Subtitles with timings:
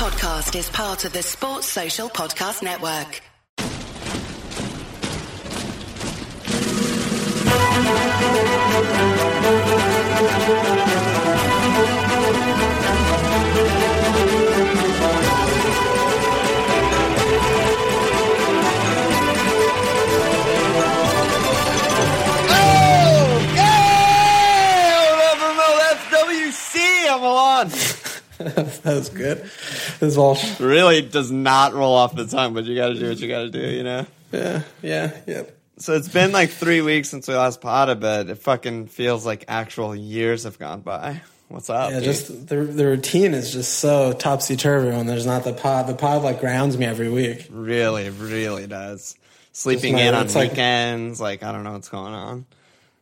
[0.00, 3.20] podcast is part of the Sports Social Podcast Network.
[22.52, 24.56] Oh, yeah!
[25.92, 26.78] FWC,
[27.10, 27.99] I'm on.
[28.82, 29.38] that was good.
[29.42, 30.38] This is all.
[30.58, 33.40] Really does not roll off the tongue, but you got to do what you got
[33.42, 34.06] to do, you know.
[34.32, 35.42] yeah, yeah, yeah.
[35.76, 39.44] So it's been like three weeks since we last potted, but it fucking feels like
[39.48, 41.22] actual years have gone by.
[41.48, 41.90] What's up?
[41.90, 42.04] Yeah, dude?
[42.04, 45.86] just the the routine is just so topsy turvy when there's not the pod.
[45.86, 47.46] The pod like grounds me every week.
[47.50, 49.16] really, really does.
[49.52, 52.46] Sleeping my- in on it's like- weekends, like I don't know what's going on.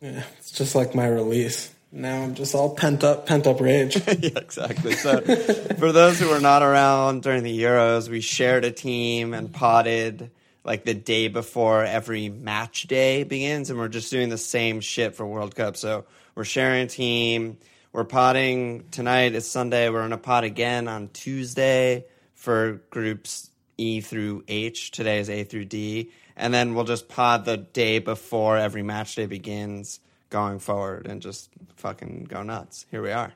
[0.00, 1.74] Yeah, it's just like my release.
[1.90, 3.96] Now I'm just all pent up, pent up rage.
[4.06, 4.92] yeah, exactly.
[4.92, 9.52] So, for those who were not around during the Euros, we shared a team and
[9.52, 10.30] potted
[10.64, 15.16] like the day before every match day begins, and we're just doing the same shit
[15.16, 15.76] for World Cup.
[15.76, 17.56] So, we're sharing a team.
[17.90, 19.34] We're potting tonight.
[19.34, 19.88] It's Sunday.
[19.88, 24.90] We're going to pot again on Tuesday for groups E through H.
[24.90, 26.10] Today is A through D.
[26.36, 30.00] And then we'll just pod the day before every match day begins
[30.30, 32.86] going forward and just fucking go nuts.
[32.90, 33.32] Here we are.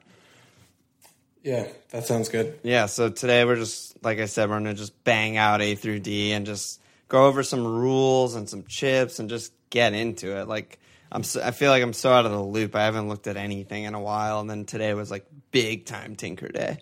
[1.43, 2.59] yeah, that sounds good.
[2.63, 6.01] Yeah, so today we're just like I said, we're gonna just bang out A through
[6.01, 10.49] D and just go over some rules and some chips and just get into it.
[10.49, 10.79] Like
[11.11, 12.75] I'm, so, I feel like I'm so out of the loop.
[12.75, 16.17] I haven't looked at anything in a while, and then today was like big time
[16.17, 16.79] Tinker Day.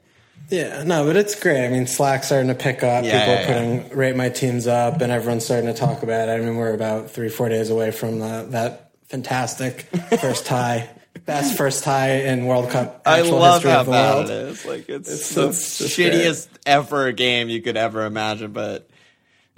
[0.49, 1.65] Yeah, no, but it's great.
[1.65, 3.05] I mean, Slack's starting to pick up.
[3.05, 6.33] Yeah, People yeah, putting rate my teams up, and everyone's starting to talk about it.
[6.33, 9.83] I mean, we're about three, four days away from the, that fantastic
[10.21, 10.89] first tie,
[11.27, 13.03] best first tie in World Cup.
[13.05, 14.31] I love how bad world.
[14.31, 14.65] it is.
[14.65, 18.87] Like it's, It's- the shittiest ever game you could ever imagine, but.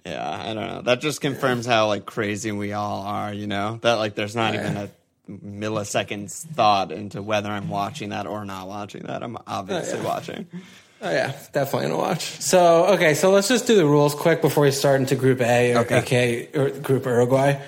[0.05, 0.83] Yeah, I don't know.
[0.83, 3.78] That just confirms how like crazy we all are, you know?
[3.83, 4.91] That like there's not even a
[5.30, 9.23] millisecond's thought into whether I'm watching that or not watching that.
[9.23, 10.08] I'm obviously oh, yeah.
[10.08, 10.46] watching.
[11.02, 12.23] Oh yeah, definitely gonna watch.
[12.41, 15.74] So okay, so let's just do the rules quick before we start into Group A,
[15.74, 15.98] or Okay.
[15.98, 17.61] aka or Group Uruguay.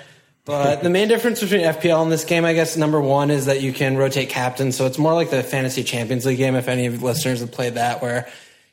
[0.45, 3.61] But the main difference between FPL and this game, I guess, number one is that
[3.61, 4.77] you can rotate captains.
[4.77, 6.55] So it's more like the Fantasy Champions League game.
[6.55, 8.27] If any of you listeners have played that, where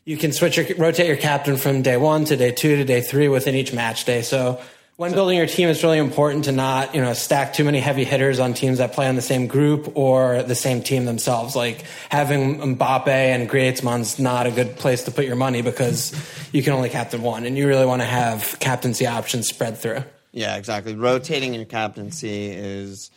[0.05, 3.01] you can switch your rotate your captain from day one to day two to day
[3.01, 4.21] three within each match day.
[4.21, 4.61] So
[4.97, 8.05] when building your team, it's really important to not, you know, stack too many heavy
[8.05, 11.57] hitters on teams that play on the same group or the same team themselves.
[11.57, 16.13] Like having Mbappe and Griezmann's not a good place to put your money because
[16.53, 20.05] you can only captain one, and you really want to have captaincy options spread through.
[20.33, 20.95] Yeah, exactly.
[20.95, 23.11] Rotating your captaincy is,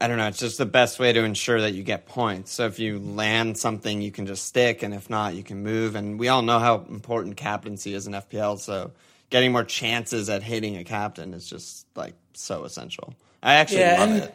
[0.00, 2.52] I don't know, it's just the best way to ensure that you get points.
[2.52, 5.94] So if you land something, you can just stick, and if not, you can move.
[5.94, 8.90] And we all know how important captaincy is in FPL, so
[9.30, 13.14] getting more chances at hitting a captain is just like so essential.
[13.42, 14.34] I actually Yeah, love it.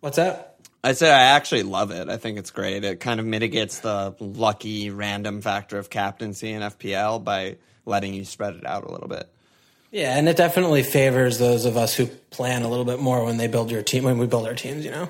[0.00, 0.56] What's that?
[0.82, 2.08] I say I actually love it.
[2.08, 2.84] I think it's great.
[2.84, 8.24] It kind of mitigates the lucky random factor of captaincy in FPL by letting you
[8.24, 9.28] spread it out a little bit.
[9.90, 13.38] Yeah, and it definitely favors those of us who plan a little bit more when
[13.38, 14.84] they build your team when we build our teams.
[14.84, 15.08] You know,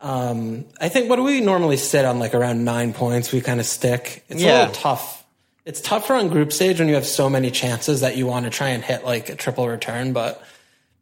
[0.00, 3.32] um, I think what do we normally sit on like around nine points?
[3.32, 4.24] We kind of stick.
[4.28, 5.24] It's a little tough.
[5.64, 8.50] It's tougher on group stage when you have so many chances that you want to
[8.50, 10.42] try and hit like a triple return, but.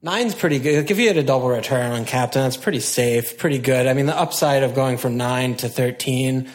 [0.03, 0.77] Nine's pretty good.
[0.77, 3.89] Like if you had a double return on captain, that's pretty safe, pretty good.
[3.89, 6.49] I mean, the upside of going from nine to 13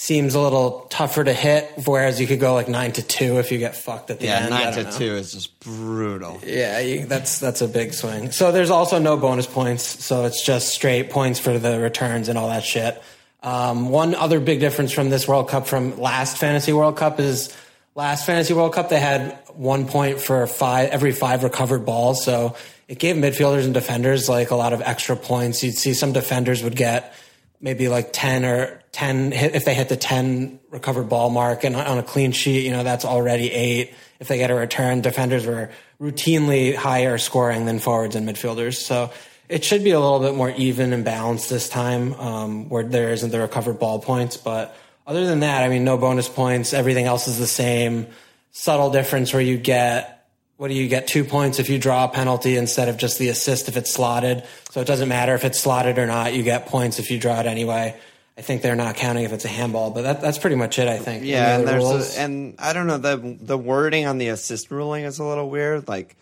[0.00, 3.50] seems a little tougher to hit, whereas you could go like nine to two if
[3.50, 4.54] you get fucked at the Yeah, end.
[4.54, 4.90] I nine to know.
[4.92, 6.40] two is just brutal.
[6.46, 8.30] Yeah, you, that's that's a big swing.
[8.30, 12.38] So there's also no bonus points, so it's just straight points for the returns and
[12.38, 13.02] all that shit.
[13.42, 17.52] Um, one other big difference from this World Cup from last Fantasy World Cup is
[17.96, 22.54] last Fantasy World Cup they had one point for five every five recovered balls, so
[22.86, 25.62] it gave midfielders and defenders like a lot of extra points.
[25.64, 27.12] You'd see some defenders would get
[27.60, 31.98] maybe like 10 or 10 if they hit the 10 recovered ball mark and on
[31.98, 33.94] a clean sheet you know that's already eight.
[34.20, 35.70] If they get a return defenders were
[36.00, 38.76] routinely higher scoring than forwards and midfielders.
[38.76, 39.12] So
[39.48, 43.10] it should be a little bit more even and balanced this time um, where there
[43.10, 44.36] isn't the recovered ball points.
[44.36, 44.76] But
[45.06, 46.72] other than that i mean no bonus points.
[46.72, 48.06] Everything else is the same.
[48.50, 50.17] Subtle difference where you get
[50.58, 51.06] what do you get?
[51.06, 54.42] Two points if you draw a penalty instead of just the assist if it's slotted.
[54.72, 56.34] So it doesn't matter if it's slotted or not.
[56.34, 57.96] You get points if you draw it anyway.
[58.36, 60.86] I think they're not counting if it's a handball but that, that's pretty much it
[60.86, 61.24] i think.
[61.24, 65.04] Yeah, and there's a, and I don't know the the wording on the assist ruling
[65.04, 65.88] is a little weird.
[65.88, 66.16] Like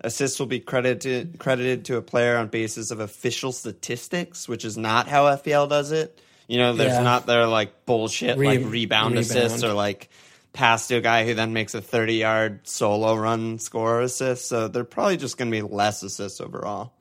[0.00, 4.76] assists will be credited credited to a player on basis of official statistics, which is
[4.76, 6.18] not how FPL does it.
[6.46, 7.02] You know, there's Yeah.
[7.02, 10.10] not their like bullshit Re- like rebound, assists or like
[10.52, 14.46] pass to a guy who then makes a 30 yard solo run score assist.
[14.46, 16.92] So they're probably just going to be less assists overall.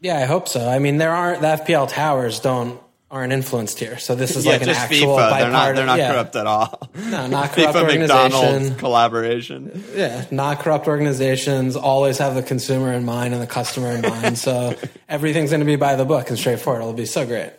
[0.00, 0.68] Yeah, I hope so.
[0.68, 4.52] I mean, there aren't the FPL towers don't aren't influenced here, so this is yeah,
[4.52, 5.38] like an actual FIFA.
[5.38, 6.12] They're not, they're not yeah.
[6.12, 6.90] corrupt at all.
[6.94, 9.84] No, not corrupt FIFA McDonald's collaboration.
[9.94, 11.76] Yeah, not corrupt organizations.
[11.76, 14.38] Always have the consumer in mind and the customer in mind.
[14.38, 14.76] So
[15.08, 16.82] everything's going to be by the book and straightforward.
[16.82, 17.52] It'll be so great.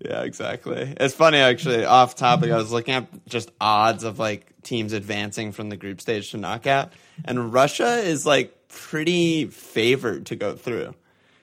[0.00, 0.94] Yeah, exactly.
[0.98, 1.84] It's funny actually.
[1.84, 6.00] Off topic, I was looking at just odds of like teams advancing from the group
[6.02, 6.92] stage to knockout,
[7.24, 10.94] and Russia is like pretty favored to go through.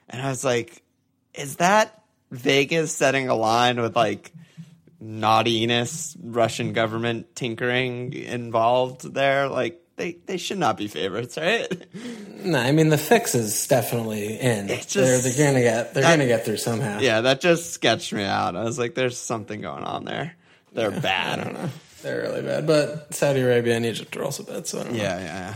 [0.10, 0.84] And I was like,
[1.34, 4.31] is that Vegas setting a line with like
[5.00, 9.48] naughtiness, Russian government tinkering involved there?
[9.48, 11.68] Like they they should not be favorites, right?
[12.44, 14.69] No, I mean the fix is definitely in.
[14.69, 17.00] It's they're they're gonna get they're that- gonna get through somehow.
[17.00, 18.56] yeah, that just sketched me out.
[18.56, 20.36] I was like, there's something going on there.
[20.74, 21.40] They're bad.
[21.40, 21.69] I don't know.
[22.04, 24.68] They're really bad, but Saudi Arabia and Egypt are also bad.
[24.68, 25.02] So I don't know.
[25.04, 25.56] Yeah, yeah.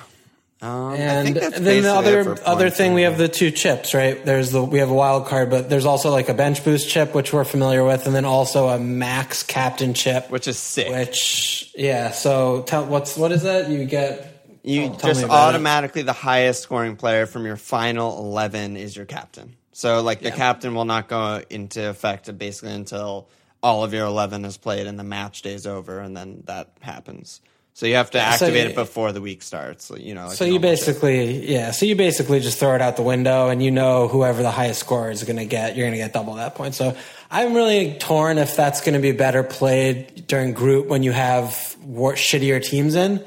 [0.59, 4.25] Um, And then the other other thing, we have the two chips, right?
[4.25, 7.13] There's the we have a wild card, but there's also like a bench boost chip,
[7.13, 10.89] which we're familiar with, and then also a max captain chip, which is sick.
[10.89, 12.09] which yeah.
[12.09, 13.69] So tell what's what is that?
[13.69, 14.33] You get
[14.63, 15.55] you tell just about it.
[15.55, 19.55] automatically the highest scoring player from your final eleven is your captain.
[19.73, 20.37] So like the Yeah.
[20.37, 23.29] captain will not go into effect basically until
[23.63, 27.41] all of your eleven is played and the match day's over, and then that happens.
[27.73, 29.85] So you have to so activate you- it before the week starts.
[29.85, 31.69] So, you know, like So you basically, yeah.
[31.69, 34.79] So you basically just throw it out the window, and you know whoever the highest
[34.79, 36.73] scorer is going to get, you're going to get double that point.
[36.73, 36.97] So
[37.29, 41.75] I'm really torn if that's going to be better played during group when you have
[41.83, 43.23] war- shittier teams in,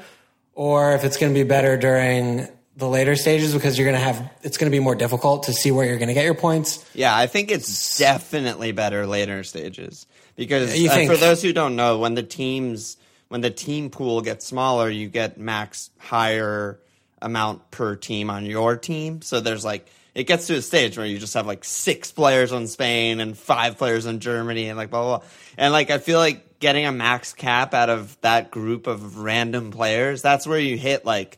[0.53, 4.03] or if it's going to be better during the later stages because you're going to
[4.03, 6.33] have it's going to be more difficult to see where you're going to get your
[6.33, 6.83] points.
[6.93, 10.07] Yeah, I think it's definitely better later stages
[10.41, 12.97] because uh, for those who don't know, when the teams
[13.27, 16.79] when the team pool gets smaller, you get max higher
[17.21, 19.21] amount per team on your team.
[19.21, 22.51] So there's like it gets to a stage where you just have like six players
[22.51, 25.17] on Spain and five players on Germany and like blah blah.
[25.19, 25.27] blah.
[25.59, 29.69] And like I feel like getting a max cap out of that group of random
[29.69, 31.37] players, that's where you hit like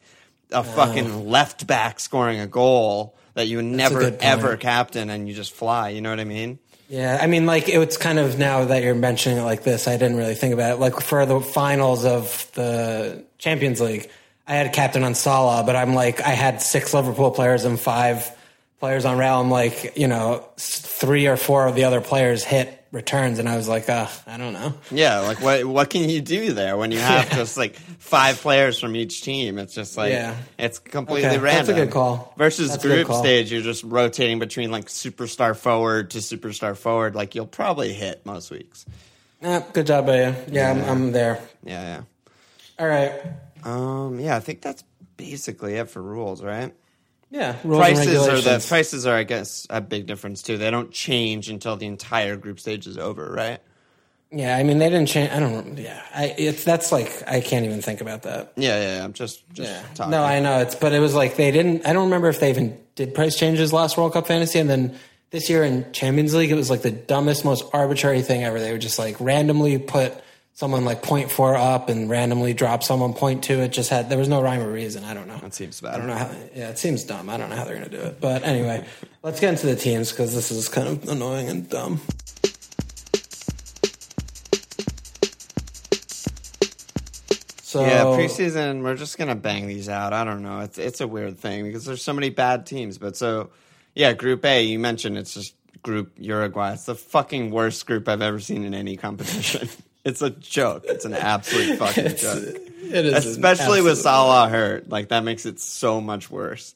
[0.49, 5.33] a fucking left back scoring a goal that you would never ever captain and you
[5.33, 5.89] just fly.
[5.89, 6.59] You know what I mean?
[6.93, 9.97] Yeah, I mean, like it's kind of now that you're mentioning it like this, I
[9.97, 10.79] didn't really think about it.
[10.79, 14.11] Like for the finals of the Champions League,
[14.45, 18.29] I had captain on Salah, but I'm like, I had six Liverpool players and five
[18.79, 19.39] players on Real.
[19.39, 23.57] I'm like, you know, three or four of the other players hit returns, and I
[23.57, 24.73] was like, uh, I don't know.
[24.91, 28.79] Yeah, like what what can you do there when you have just like five players
[28.79, 29.57] from each team?
[29.57, 30.37] It's just like Yeah.
[30.57, 31.65] it's completely Okay, random.
[31.65, 32.33] that's a good call.
[32.37, 33.19] Versus That's group call.
[33.21, 37.15] stage, you're just rotating between like superstar forward to superstar forward.
[37.15, 38.85] Like you'll probably hit most weeks.
[39.41, 40.35] Eh, good job, by you.
[40.49, 41.41] Yeah, I'm, I'm there.
[41.65, 42.03] Yeah,
[42.79, 43.11] All right.
[43.25, 43.31] yeah.
[43.65, 44.83] Um, yeah, I think that's
[45.17, 46.73] basically it for rules, right?
[47.33, 50.59] Yeah, prices are the prices are, I guess, a big difference too.
[50.59, 53.59] They don't change until the entire group stage is over, right?
[54.29, 55.31] Yeah, I mean, they didn't change.
[55.31, 55.75] I don't.
[55.77, 58.53] Yeah, I, it's that's like I can't even think about that.
[58.55, 58.97] Yeah, yeah.
[58.97, 59.03] yeah.
[59.03, 59.83] I'm just just Yeah.
[59.95, 60.11] talking.
[60.11, 61.87] No, I know it's, but it was like they didn't.
[61.87, 64.95] I don't remember if they even did price changes last World Cup fantasy, and then
[65.31, 68.59] this year in Champions League, it was like the dumbest, most arbitrary thing ever.
[68.59, 70.13] They would just like randomly put
[70.53, 73.59] someone like point four up and randomly drop someone point two.
[73.59, 75.03] It just had there was no rhyme or reason.
[75.03, 75.37] I don't know.
[75.37, 75.95] That seems bad.
[75.95, 76.31] I don't know how.
[76.55, 77.29] Yeah, it seems dumb.
[77.29, 78.21] I don't know how they're going to do it.
[78.21, 78.85] But anyway,
[79.23, 81.99] let's get into the teams because this is kind of annoying and dumb.
[87.73, 90.13] So Yeah, preseason, we're just gonna bang these out.
[90.13, 90.59] I don't know.
[90.59, 92.99] It's it's a weird thing because there's so many bad teams.
[92.99, 93.49] But so,
[93.95, 96.73] yeah, Group A, you mentioned it's just Group Uruguay.
[96.73, 99.69] It's the fucking worst group I've ever seen in any competition.
[100.05, 100.83] it's a joke.
[100.87, 102.55] It's an absolute fucking It's- joke.
[102.91, 106.75] it is Especially with Salah hurt, like that makes it so much worse.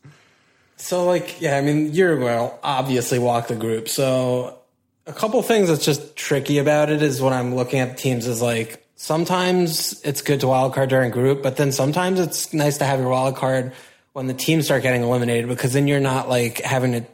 [0.79, 3.89] So, like, yeah, I mean, Uruguay obviously walk the group.
[3.89, 4.59] So,
[5.07, 8.41] a couple things that's just tricky about it is when I'm looking at teams is
[8.41, 12.85] like sometimes it's good to wild card during group, but then sometimes it's nice to
[12.85, 13.73] have your wild card
[14.13, 17.05] when the teams start getting eliminated because then you're not like having to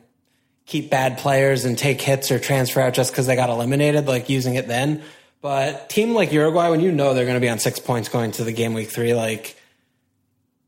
[0.65, 4.27] keep bad players and take hits or transfer out just because they got eliminated, like
[4.29, 5.01] using it then.
[5.43, 8.31] But team like Uruguay, when you know they're going to be on six points going
[8.31, 9.55] to the game week three, like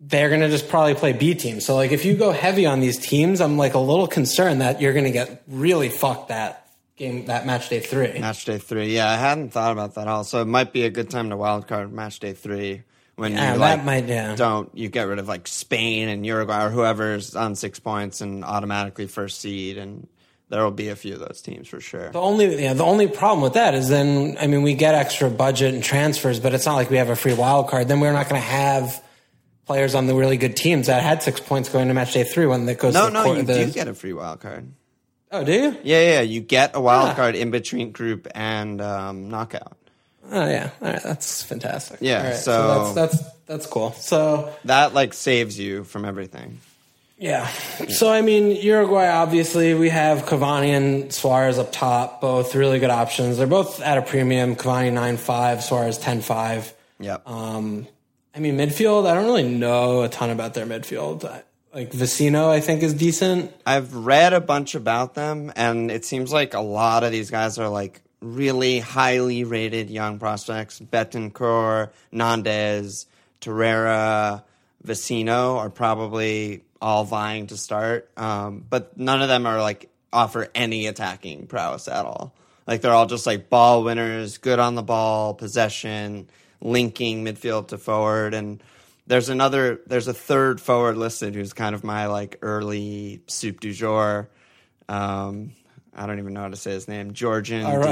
[0.01, 1.61] they're going to just probably play B team.
[1.61, 4.81] So like if you go heavy on these teams, I'm like a little concerned that
[4.81, 6.67] you're going to get really fucked that
[6.97, 8.19] game, that match day three.
[8.19, 8.93] Match day three.
[8.93, 10.41] Yeah, I hadn't thought about that also.
[10.41, 12.83] It might be a good time to wild card match day three
[13.15, 14.35] when Yeah, you like might- yeah.
[14.35, 18.43] don't you get rid of like Spain and Uruguay or whoever's on six points and
[18.43, 20.09] automatically first seed and
[20.49, 22.09] there will be a few of those teams for sure.
[22.11, 25.29] The only yeah, the only problem with that is then I mean we get extra
[25.29, 27.87] budget and transfers, but it's not like we have a free wild card.
[27.87, 29.03] Then we're not going to have
[29.65, 32.45] players on the really good teams that had six points going to match day three
[32.45, 32.93] when that goes.
[32.93, 34.71] No, to no, court, you the, do get a free wild card.
[35.31, 35.77] Oh, do you?
[35.83, 37.13] Yeah, yeah, you get a wild Ah.
[37.15, 39.75] card in between group and um, knockout.
[40.31, 40.69] Oh, yeah.
[40.81, 41.97] All right, that's fantastic.
[42.01, 43.91] Yeah, right, so- that's that's that's cool.
[43.93, 46.59] So That like saves you from everything.
[47.17, 47.47] Yeah.
[47.87, 52.89] So I mean, Uruguay obviously we have Cavani and Suarez up top, both really good
[52.89, 53.37] options.
[53.37, 54.55] They're both at a premium.
[54.55, 56.73] Cavani nine five, Suarez ten five.
[56.99, 57.27] Yep.
[57.27, 57.87] Um,
[58.35, 59.09] I mean, midfield.
[59.09, 61.23] I don't really know a ton about their midfield.
[61.73, 63.53] Like Vecino, I think is decent.
[63.65, 67.57] I've read a bunch about them, and it seems like a lot of these guys
[67.57, 70.79] are like really highly rated young prospects.
[70.79, 73.05] Bentancur, Nandez,
[73.39, 74.43] Torreira,
[74.85, 80.49] Vecino are probably all vying to start, um, but none of them are like offer
[80.55, 82.35] any attacking prowess at all.
[82.67, 86.29] Like they're all just like ball winners, good on the ball, possession,
[86.61, 88.61] linking midfield to forward, and
[89.07, 93.71] there's another there's a third forward listed who's kind of my like early soup du
[93.71, 94.29] jour.
[94.89, 95.51] Um,
[95.95, 97.13] I don't even know how to say his name.
[97.13, 97.85] Giorgian Ara-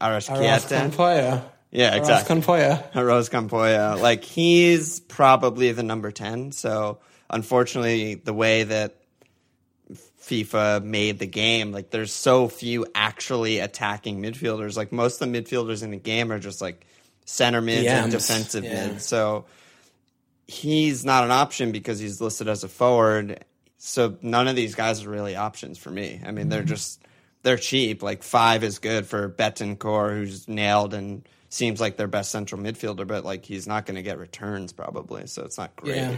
[0.00, 0.90] Aras Arasquieta.
[0.90, 1.44] Campoya.
[1.70, 2.36] Yeah, Aras exactly.
[2.40, 2.94] Campoya.
[2.94, 4.00] Rose Campoya.
[4.00, 6.52] Like he's probably the number ten.
[6.52, 6.98] So
[7.34, 8.94] unfortunately, the way that
[10.22, 14.76] FIFA made the game, like there's so few actually attacking midfielders.
[14.76, 16.86] Like most of the midfielders in the game are just like
[17.26, 18.86] center mids and defensive yeah.
[18.86, 19.04] mids.
[19.04, 19.44] So
[20.46, 23.44] he's not an option because he's listed as a forward.
[23.76, 26.22] So none of these guys are really options for me.
[26.24, 26.68] I mean, they're Mm-hmm.
[26.68, 27.02] just
[27.42, 28.02] they're cheap.
[28.02, 33.06] Like five is good for Bentancur, who's nailed and seems like their best central midfielder,
[33.06, 35.96] but like he's not going to get returns probably, so it's not great.
[35.96, 36.16] Yeah.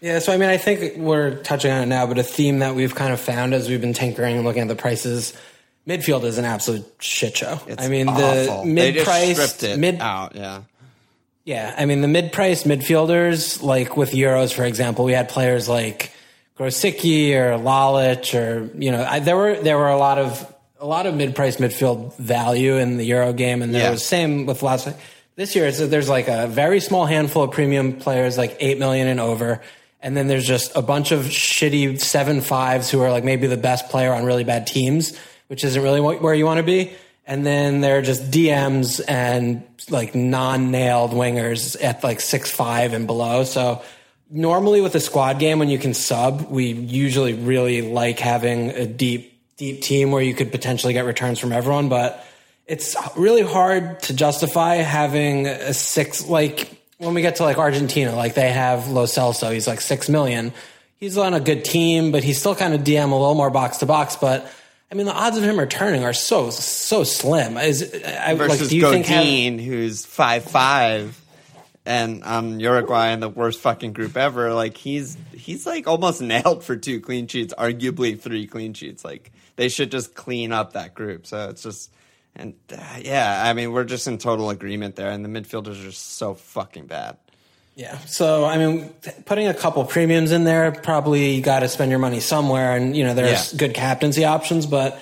[0.00, 2.74] Yeah, so I mean, I think we're touching on it now, but a theme that
[2.74, 5.34] we've kind of found as we've been tinkering and looking at the prices,
[5.86, 7.60] midfield is an absolute shit show.
[7.66, 8.62] It's I mean, awful.
[8.62, 10.34] the mid price, mid, out.
[10.34, 10.62] Yeah,
[11.44, 15.68] yeah, I mean, the mid price midfielders, like with Euros, for example, we had players
[15.68, 16.12] like
[16.58, 20.86] Grosicki or Lalich, or you know, I, there were there were a lot of a
[20.86, 23.90] lot of mid price midfield value in the Euro game, and there Yeah.
[23.90, 24.88] was same with last.
[25.36, 29.08] This year, it's, there's like a very small handful of premium players, like eight million
[29.08, 29.62] and over,
[30.02, 33.56] and then there's just a bunch of shitty seven fives who are like maybe the
[33.56, 35.16] best player on really bad teams,
[35.48, 36.92] which isn't really where you want to be.
[37.26, 43.06] And then there are just DMs and like non-nailed wingers at like six five and
[43.06, 43.44] below.
[43.44, 43.82] So
[44.30, 48.86] normally with a squad game when you can sub, we usually really like having a
[48.86, 52.24] deep deep team where you could potentially get returns from everyone, but
[52.66, 58.14] it's really hard to justify having a six like when we get to like Argentina,
[58.14, 60.52] like they have Lo Celso, he's like six million.
[60.98, 63.78] He's on a good team, but he's still kind of DM a little more box
[63.78, 64.16] to box.
[64.16, 64.46] But
[64.92, 67.56] I mean, the odds of him returning are so so slim.
[67.56, 71.18] Is I, like, versus do you think have, who's five five,
[71.86, 74.52] and um, Uruguay in the worst fucking group ever.
[74.52, 79.06] Like he's he's like almost nailed for two clean sheets, arguably three clean sheets.
[79.06, 81.26] Like they should just clean up that group.
[81.26, 81.90] So it's just
[82.36, 85.92] and uh, yeah, I mean we're just in total agreement there, and the midfielders are
[85.92, 87.16] so fucking bad.
[87.76, 87.96] Yeah.
[88.00, 88.90] So, I mean,
[89.24, 92.76] putting a couple premiums in there, probably you got to spend your money somewhere.
[92.76, 93.58] And, you know, there's Yeah.
[93.58, 95.00] good captaincy options, but,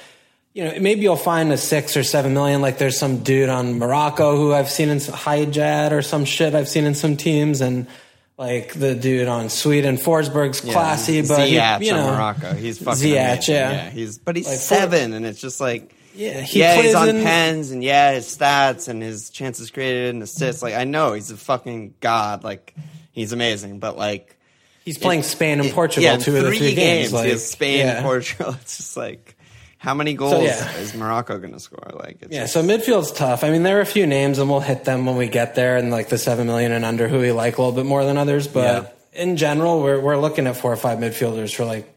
[0.55, 2.61] you know, maybe you'll find a six or seven million.
[2.61, 6.55] Like there's some dude on Morocco who I've seen in some Hijad or some shit
[6.55, 7.63] I've seen in some teams.
[7.63, 7.89] And
[8.37, 13.03] like the dude on Sweden, Forsberg's classy, but, he- Ziyech you know, Morocco, he's fucking
[13.03, 13.55] Ziyech, amazing.
[13.57, 13.91] yeah.
[13.91, 15.95] he's but he's Like, seven, and it's just like.
[16.19, 19.71] Yeah, he yeah, he's plays on in- pens, and yeah, his stats and his chances
[19.71, 20.63] created and assists.
[20.63, 22.43] Like I know he's a fucking god.
[22.43, 22.75] Like
[23.13, 24.37] he's amazing, but like
[24.85, 27.11] he's playing Spain and it- Portugal yeah, two of the three three games.
[27.11, 27.13] games.
[27.13, 27.97] like, Spain yeah.
[27.99, 28.55] and Portugal.
[28.61, 29.37] It's just like
[29.79, 30.77] how many goals yeah.
[30.79, 31.93] is Morocco going to score?
[31.95, 33.45] Like it's Yeah, just- so midfield's tough.
[33.45, 35.77] I mean, there are a few names, and we'll hit them when we get there,
[35.77, 38.19] and like the seven million and under, who we like a little bit more than
[38.19, 38.49] others.
[38.49, 41.95] But in general, we're we're looking at four or five midfielders for like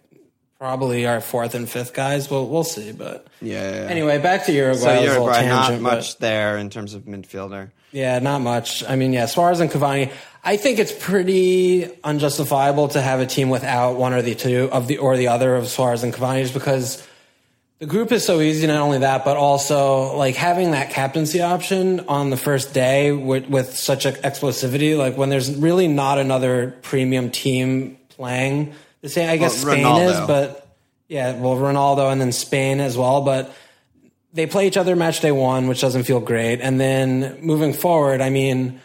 [0.61, 2.29] probably our fourth and fifth guys.
[2.29, 2.91] We'll we'll see.
[2.91, 3.89] But yeah, yeah, yeah.
[3.89, 4.97] anyway, back to Uruguay.
[4.97, 7.71] so Uruguay not tangent, but- much there in terms of midfielder.
[7.91, 8.83] yeah, not much.
[8.87, 10.11] I mean, yeah, Suarez and Cavani.
[10.43, 14.85] I think it's pretty unjustifiable to have a team without one or the two of
[14.87, 17.07] the or the other of Suarez and Cavani, just because
[17.79, 18.67] the group is so easy.
[18.67, 23.47] Not only that, but also like having that captaincy option on the first day with,
[23.47, 24.95] with such a explosivity.
[24.95, 28.75] Like when there's really not another premium team playing.
[29.01, 30.21] The same, I guess Well, Spain Ronaldo.
[30.21, 30.67] is, but
[31.07, 33.51] yeah, well, Ronaldo and then Spain as well, but
[34.33, 36.61] they play each other match day one, which doesn't feel great.
[36.61, 38.79] And then moving forward, I mean,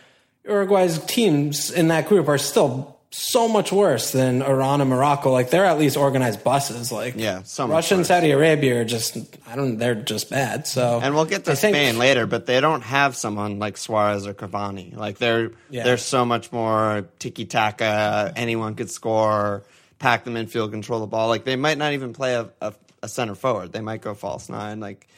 [0.45, 5.31] Uruguay's teams in that group are still so much worse than Iran and Morocco.
[5.31, 6.91] Like they're at least organized buses.
[6.93, 8.05] Like Yeah, so Russia and.
[8.07, 10.67] Saudi Arabia are just I don't they're just bad.
[10.67, 13.77] So And we'll get to I think- Spain later, but they don't have someone like
[13.77, 14.97] Suarez or Cavani.
[14.97, 15.85] Like they're Yeah.
[15.85, 18.33] they're so much more tiki taka.
[18.37, 19.63] Anyone could score,
[19.99, 21.29] pack them in field, control the ball.
[21.29, 23.73] Like they might not even play a, a, a center forward.
[23.73, 24.81] They might go false nine.
[24.81, 25.09] Like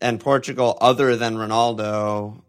[0.00, 2.40] and Portugal, other than Ronaldo,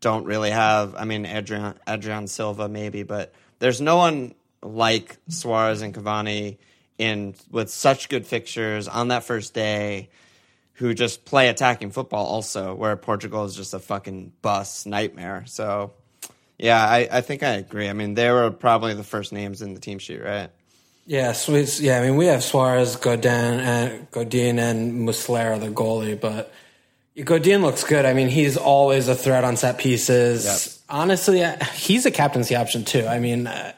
[0.00, 0.94] don't really have.
[0.94, 6.58] I mean, Adrian Adrian Silva maybe, but there's no one like Suarez and Cavani
[6.98, 10.10] in with such good fixtures on that first day
[10.74, 15.44] who just play attacking football also, where Portugal is just a fucking bus nightmare.
[15.46, 15.92] So,
[16.58, 17.88] yeah, I, I think I agree.
[17.88, 20.50] I mean, they were probably the first names in the team sheet, right?
[21.10, 21.98] Yeah, it's, yeah.
[21.98, 26.54] I mean, we have Suarez, Godin, and Godin and Muslera, the goalie, but
[27.24, 28.04] Godin looks good.
[28.04, 30.44] I mean, he's always a threat on set pieces.
[30.44, 30.98] Yep.
[31.00, 33.08] Honestly, he's a captaincy option too.
[33.08, 33.72] I mean, uh,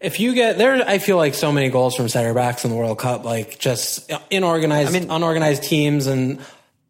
[0.00, 2.78] if you get there, I feel like so many goals from center backs in the
[2.78, 6.40] World Cup, like just inorganized, I mean- unorganized teams and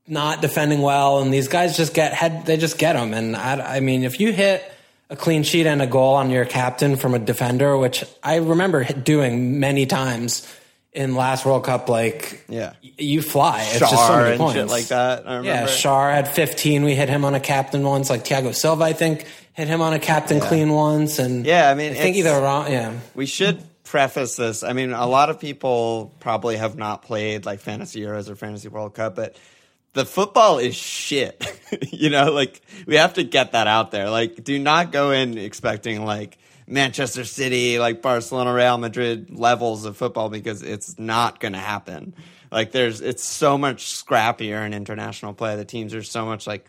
[0.06, 2.46] not defending well, and these guys just get head.
[2.46, 4.62] They just get them, and I, I mean, if you hit
[5.10, 8.84] a clean sheet and a goal on your captain from a defender, which I remember
[8.84, 10.46] doing many times
[10.92, 12.72] in last World Cup, like Yeah.
[12.82, 13.60] y- you fly.
[13.70, 14.54] It's just so many points.
[14.54, 15.20] shit like that.
[15.26, 15.48] I remember.
[15.48, 16.84] Yeah, Shar had 15.
[16.84, 18.08] We hit him on a captain once.
[18.10, 21.18] Like Thiago Silva, I think, hit him on a captain clean once.
[21.18, 22.70] And Yeah, I mean, I think either wrong.
[22.72, 24.62] Yeah, We should preface this.
[24.62, 28.68] I mean, a lot of people probably have not played like Fantasy Euros or Fantasy
[28.68, 29.34] World Cup, but
[29.92, 31.44] the football is shit.
[31.90, 34.10] you know, like we have to get that out there.
[34.10, 39.96] Like, do not go in expecting like Manchester City, like Barcelona, Real Madrid levels of
[39.96, 42.14] football because it's not going to happen.
[42.52, 45.56] Like, there's it's so much scrappier in international play.
[45.56, 46.68] The teams are so much like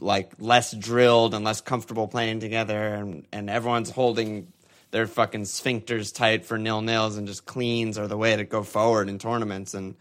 [0.00, 4.52] like less drilled and less comfortable playing together and, and everyone's holding
[4.90, 8.64] their fucking sphincters tight for nil nils and just cleans are the way to go
[8.64, 9.94] forward in tournaments and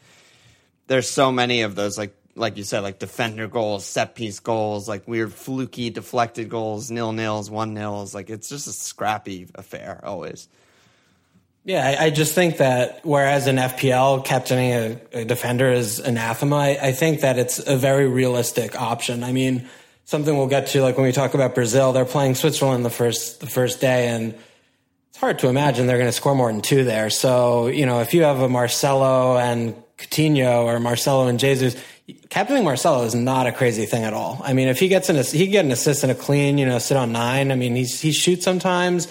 [0.88, 4.88] there's so many of those like like you said like defender goals set piece goals
[4.88, 10.00] like weird fluky deflected goals nil nils one nils like it's just a scrappy affair
[10.04, 10.48] always
[11.66, 11.98] yeah.
[12.00, 16.58] I, I just think that whereas in FPL, captaining a, a defender is anathema.
[16.58, 19.24] I, I think that it's a very realistic option.
[19.24, 19.68] I mean,
[20.06, 23.40] something we'll get to, like when we talk about Brazil, they're playing Switzerland the first
[23.40, 24.34] the first day, and
[25.10, 27.10] it's hard to imagine they're going to score more than two there.
[27.10, 29.76] So, you know, if you have a Marcelo and
[30.08, 31.76] Coutinho or Marcelo and Jesus,
[32.30, 34.40] captaining Marcelo is not a crazy thing at all.
[34.44, 36.66] I mean, if he gets an, he can get an assist and a clean, you
[36.66, 37.52] know, sit on nine.
[37.52, 39.08] I mean, he's, he shoots sometimes.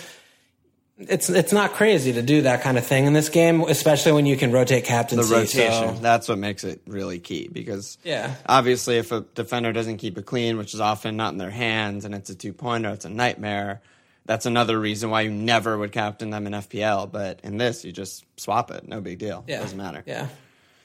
[0.99, 4.25] It's, it's not crazy to do that kind of thing in this game, especially when
[4.27, 5.35] you can rotate the captaincy.
[5.35, 8.35] rotation So, that's what makes it really key because Yeah.
[8.47, 12.05] obviously if a defender doesn't keep it clean which is often not in their hands
[12.05, 13.81] and it's a two pointer it's a nightmare
[14.27, 17.91] that's another reason why you never would captain them in fpl but in this you
[17.91, 19.61] just swap it no big deal yeah.
[19.61, 20.29] doesn't matter Yeah.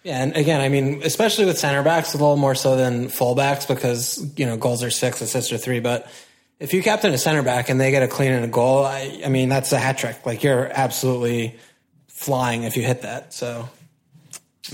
[0.04, 3.68] Yeah, and again, I mean, especially with center backs, a little more so than fullbacks
[3.68, 5.80] because you know goals are six, assists are three.
[5.82, 6.10] But
[6.60, 9.22] if you captain a center back and they get a clean and a goal, I,
[9.26, 10.26] I mean, that's a hat trick.
[10.26, 11.56] Like you're absolutely
[12.08, 13.34] flying if you hit that.
[13.34, 13.68] So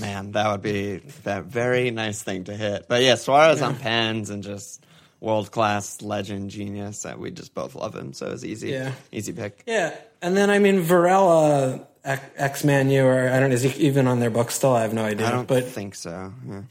[0.00, 4.28] man that would be that very nice thing to hit but yeah suarez on pens
[4.28, 4.84] and just
[5.20, 8.90] world class legend genius uh, we just both love him so it's easy Yeah.
[9.12, 13.54] easy pick yeah, and then I mean, Varela, ex Man U, or I don't, know,
[13.54, 14.72] is he even on their book still?
[14.74, 15.26] I have no idea.
[15.26, 16.62] i don't but think so yeah.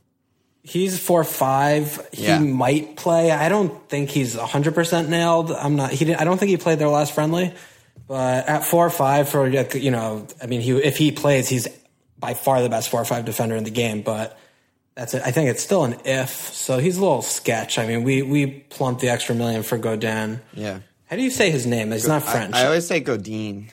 [0.66, 2.00] He's four five.
[2.14, 2.40] He Yeah.
[2.40, 3.32] might play.
[3.32, 5.52] I don't think he's hundred percent nailed.
[5.52, 5.92] I'm not.
[5.92, 6.06] He.
[6.06, 7.54] Didn't, I don't think he played their last friendly.
[8.08, 11.68] But at four five for you know, I mean, he if he plays, he's
[12.18, 14.04] by far the best four or five defender in the game.
[14.04, 14.38] But
[14.96, 15.22] that's it.
[15.26, 16.30] I think it's still an if.
[16.30, 17.78] So he's a little sketch.
[17.78, 20.40] I mean, we we plumped the extra million for Godin.
[20.54, 21.92] yeah How do you say his name?
[21.92, 22.56] It's not I- French.
[22.56, 23.70] I, always say godin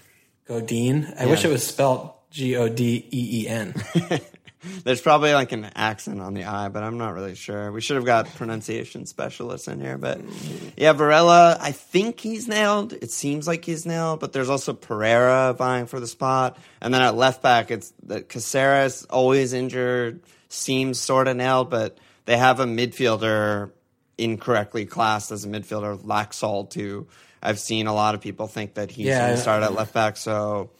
[0.51, 1.15] Godin.
[1.17, 3.73] I wish it was spelled G O D E E N.
[4.85, 7.71] There's probably like an accent on the I, but I'm not really sure.
[7.71, 10.73] We should have got pronunciation specialists in here, but mm.
[10.77, 11.57] yeah, Varela.
[11.61, 12.93] I think he's nailed.
[12.93, 17.01] It seems like he's nailed, but there's also Pereira vying for the spot, and then
[17.01, 20.21] at left back, it's that Caceres always injured.
[20.49, 23.71] Seems sort of nailed, but they have a midfielder
[24.19, 27.07] incorrectly classed as a midfielder, Laxalt, too.
[27.43, 29.95] I've seen a lot of people think that he's Yeah, going to start at left
[29.95, 30.71] back, so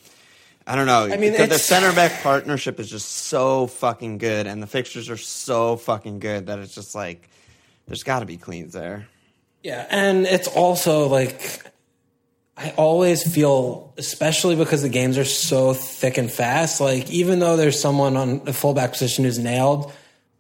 [0.67, 1.05] I don't know.
[1.11, 5.09] I mean, the, the center back partnership is just so fucking good, and the fixtures
[5.09, 7.29] are so fucking good that it's just like
[7.87, 9.09] there's got to be cleans there.
[9.63, 11.65] Yeah, and it's also like
[12.57, 16.81] I always feel, especially because the games are so thick and fast.
[16.81, 19.93] Like even though there's someone on the fullback position who's nailed,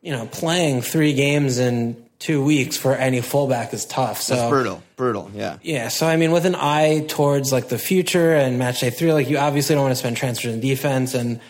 [0.02, 4.20] you know, playing three games in two weeks for any fullback is tough.
[4.22, 5.30] So It's brutal, brutal.
[5.34, 5.56] Yeah.
[5.62, 9.12] yeah, so I mean, with an eye towards like the future and match day three,
[9.12, 11.40] like you obviously don't want to spend transfers in defense, and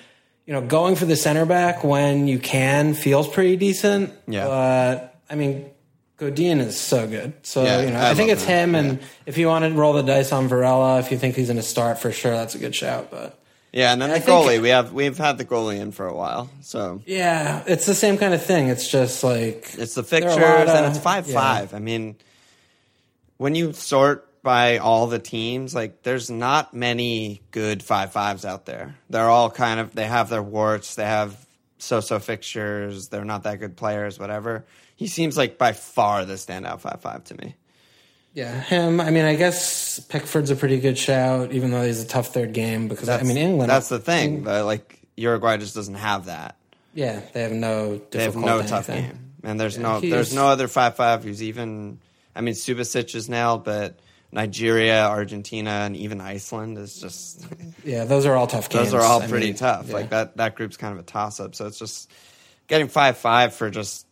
[0.47, 4.13] you know, going for the center back when you can feels pretty decent.
[4.27, 4.47] Yeah.
[4.47, 5.67] but I mean,
[6.17, 7.33] Godin is so good.
[7.43, 8.75] So Yeah, you know, I I, think it's him.
[8.75, 8.85] him.
[8.91, 11.57] And if you want to roll the dice on Varela, if you think he's going
[11.57, 13.11] to start for sure, that's a good shout.
[13.11, 13.40] But
[13.73, 14.61] Yeah, and then I the think- goalie.
[14.61, 18.19] We have we've had the goalie in for a while, so yeah, it's the same
[18.19, 18.69] kind of thing.
[18.69, 21.35] It's just like it's the there are a fixtures and it's five yeah.
[21.35, 21.75] five.
[21.75, 22.17] I mean,
[23.37, 28.67] when you sort by all the teams, like there's not many good five fives out
[28.67, 28.97] there.
[29.09, 30.95] They're all kind of they have their warts.
[30.97, 31.37] They have
[31.79, 33.09] so so fixtures.
[33.09, 34.19] They're not that good players.
[34.19, 34.65] Whatever.
[34.97, 37.55] He seems like by far the standout five five to me.
[38.35, 39.01] Yeah, him.
[39.01, 42.53] I mean, I guess Pickford's a pretty good shout, even though he's a tough third
[42.53, 42.87] game.
[42.89, 43.71] Because I mean, England.
[43.71, 44.45] That's the thing.
[44.45, 46.57] The, like Uruguay just doesn't have that.
[46.95, 47.99] Yeah, they have no.
[48.11, 49.11] They have no tough anything.
[49.13, 51.99] game, and there's Yeah, no there's no other five five who's even.
[52.35, 53.99] I mean, Subasic is nailed, but
[54.33, 57.45] Nigeria, Argentina, and even Iceland is just.
[57.85, 58.91] Yeah, those are all tough games.
[58.91, 59.89] those are all I pretty mean, tough.
[59.89, 59.95] yeah.
[59.95, 61.55] Like that that group's kind of a toss up.
[61.55, 62.11] So it's just
[62.69, 64.07] getting five five for just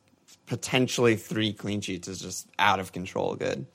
[0.46, 3.34] potentially three clean sheets is just out of control.
[3.36, 3.66] Good.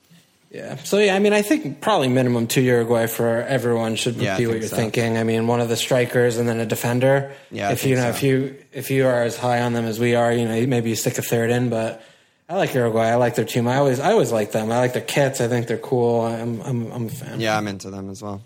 [0.54, 0.76] Yeah.
[0.84, 4.46] So yeah, I mean, I think probably minimum two Uruguay for everyone should Yeah, be
[4.46, 4.76] what you're so.
[4.76, 5.18] thinking.
[5.18, 7.32] I mean, one of the strikers and then a defender.
[7.50, 8.08] Yeah, I If you know, so.
[8.10, 10.90] if you if you are as high on them as we are, you know, maybe
[10.90, 11.70] you stick a third in.
[11.70, 12.00] But
[12.48, 13.08] I like Uruguay.
[13.10, 13.66] I like their team.
[13.66, 14.70] I always I always like them.
[14.70, 15.40] I like their kits.
[15.40, 16.20] I think they're cool.
[16.22, 17.40] I'm I'm, I'm a fan.
[17.40, 18.40] Yeah, I'm into them as well.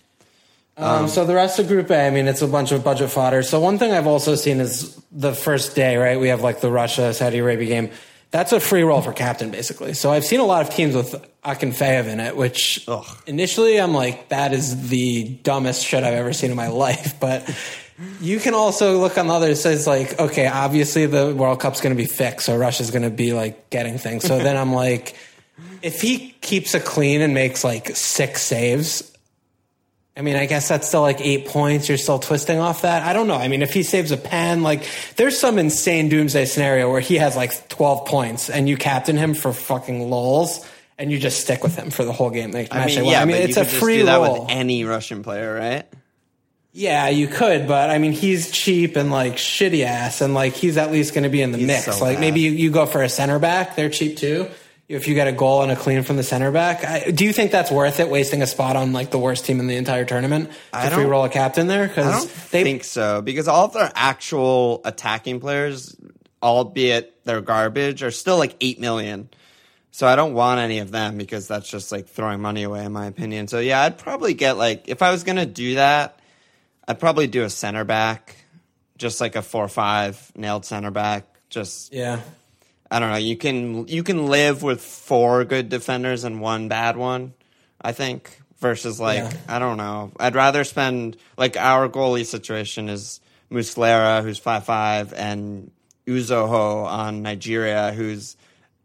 [0.79, 3.43] Um, so the rest of Group A, I mean, it's a bunch of budget fodder.
[3.43, 6.19] So one thing I've also seen is the first day, right?
[6.21, 7.91] We have like the Russia Saudi Arabia game.
[8.31, 9.95] That's a free roll for captain, basically.
[9.95, 11.15] So I've seen a lot of teams with
[11.45, 13.07] Akinfeev in it, which Ugh.
[13.27, 17.19] initially I'm like, that is the dumbest shit I've ever seen in my life.
[17.19, 17.49] But
[18.21, 19.75] you can also look on the other side.
[19.75, 23.11] It's like, okay, obviously the World Cup's going to be fixed, so Russia's going to
[23.11, 24.25] be like getting things.
[24.25, 25.17] So then I'm like,
[25.81, 29.11] if he keeps it clean and makes like six saves,
[30.19, 31.89] I mean, I guess that's still like eight points.
[31.89, 33.05] You're still twisting off that.
[33.05, 33.37] I don't know.
[33.37, 37.15] I mean, if he saves a pen, like there's some insane doomsday scenario where he
[37.17, 40.67] has like 12 points and you captain him for fucking lols
[40.99, 42.51] and you just stick with him for the whole game.
[42.51, 44.41] Like, I mean, yeah, I mean, it's you a could just free do that roll.
[44.41, 45.87] with any Russian player, right?
[46.73, 50.77] yeah, you could, but I mean, he's cheap and like shitty ass, and like he's
[50.77, 51.85] at least going to be in the mix.
[51.85, 52.21] so like bad.
[52.21, 54.49] maybe you, you go for a center back; they're cheap too.
[54.89, 57.33] If you get a goal and a clean from the center back, I, do you
[57.35, 58.09] think that's worth it?
[58.09, 61.05] Wasting a spot on like the worst team in the entire tournament I to free
[61.05, 64.81] roll a captain there I because don't they think so because all of their actual
[64.87, 65.95] attacking players,
[66.43, 69.29] albeit they're garbage, are still like eight million.
[69.91, 72.93] So I don't want any of them because that's just like throwing money away, in
[72.93, 73.49] my opinion.
[73.49, 76.19] So yeah, I'd probably get like if I was gonna do that,
[76.87, 78.37] I'd probably do a center back,
[78.97, 81.27] just like a four-five nailed center back.
[81.51, 82.21] Just yeah.
[82.91, 83.17] I don't know.
[83.17, 87.35] You can you can live with four good defenders and one bad one.
[87.81, 89.33] I think versus like Yeah.
[89.49, 90.13] I don't know.
[90.19, 93.21] I'd rather spend like our goalie situation is
[93.51, 95.71] Muslera, who's five five, and
[96.07, 98.37] Uzoho on Nigeria, who's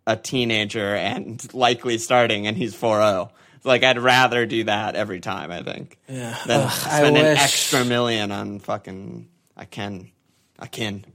[0.06, 3.30] a teenager and likely starting, and he's 4-0.
[3.64, 5.50] Like I'd rather do that every time.
[5.50, 6.38] I think Yeah.
[6.46, 9.30] than Ugh, I spend an extra million on fucking.
[9.56, 10.12] I can,
[10.60, 11.06] I can.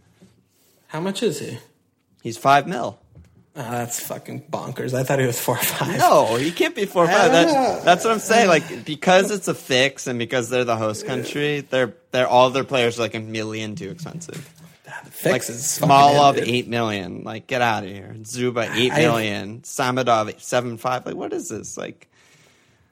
[0.86, 1.58] How much is he?
[2.22, 2.98] He's five mil.
[3.56, 4.94] Oh, that's fucking bonkers.
[4.94, 5.98] I thought he was four or five.
[5.98, 7.32] No, he can't be four or five.
[7.32, 8.48] That, that's what I'm saying.
[8.48, 12.62] Like because it's a fix and because they're the host country, they're they're all their
[12.64, 14.54] players are like a million too expensive.
[15.10, 16.48] Fix Like is Smolov idiot.
[16.48, 17.24] eight million.
[17.24, 18.14] Like get out of here.
[18.20, 19.60] Dzyuba eight I- million.
[19.62, 21.04] Samadov seven five.
[21.04, 21.76] Like what is this?
[21.76, 22.08] Like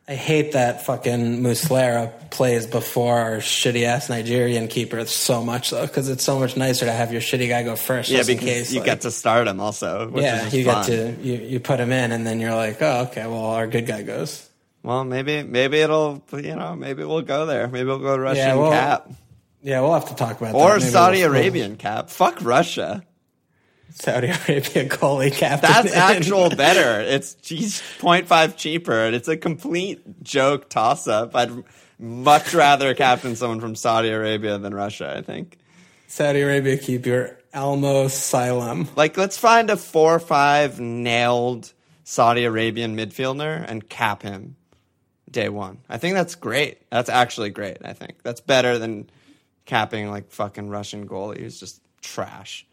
[0.08, 5.84] I hate that fucking Muslera plays before our shitty ass Nigerian keeper so much though,
[5.84, 8.08] because it's so much nicer to have your shitty guy go first.
[8.08, 10.08] yeah, just in because case, you like- get to start him also.
[10.08, 10.86] Which yeah, is you fun.
[10.86, 13.66] get to you, you put him in, and then you're like, oh, okay, well, our
[13.66, 14.48] good guy goes.
[14.84, 17.66] Well, maybe maybe it'll you know maybe we'll go there.
[17.66, 19.10] Maybe we'll go to Russian Yeah, well, cap
[19.60, 20.58] Yeah, we'll have to talk about that.
[20.58, 22.10] or Saudi we'll- Arabian cap.
[22.10, 23.02] Fuck Russia.
[23.90, 25.70] Saudi Arabia goalie captain.
[25.70, 27.00] That's actual better.
[27.00, 31.34] It's geez, 0.5 cheaper, and it's a complete joke toss up.
[31.34, 31.64] I'd
[31.98, 35.58] much rather captain someone from Saudi Arabia than Russia, I think.
[36.08, 38.94] Saudi Arabia keep your Al-Mosailem.
[38.96, 41.72] Like, let's find a 4 5 nailed
[42.04, 44.56] Saudi Arabian midfielder and cap him
[45.30, 45.78] day one.
[45.88, 46.78] I think that's great.
[46.90, 48.22] That's actually great, I think.
[48.22, 49.10] That's better than
[49.64, 52.66] capping like fucking Russian goalie who's just trash.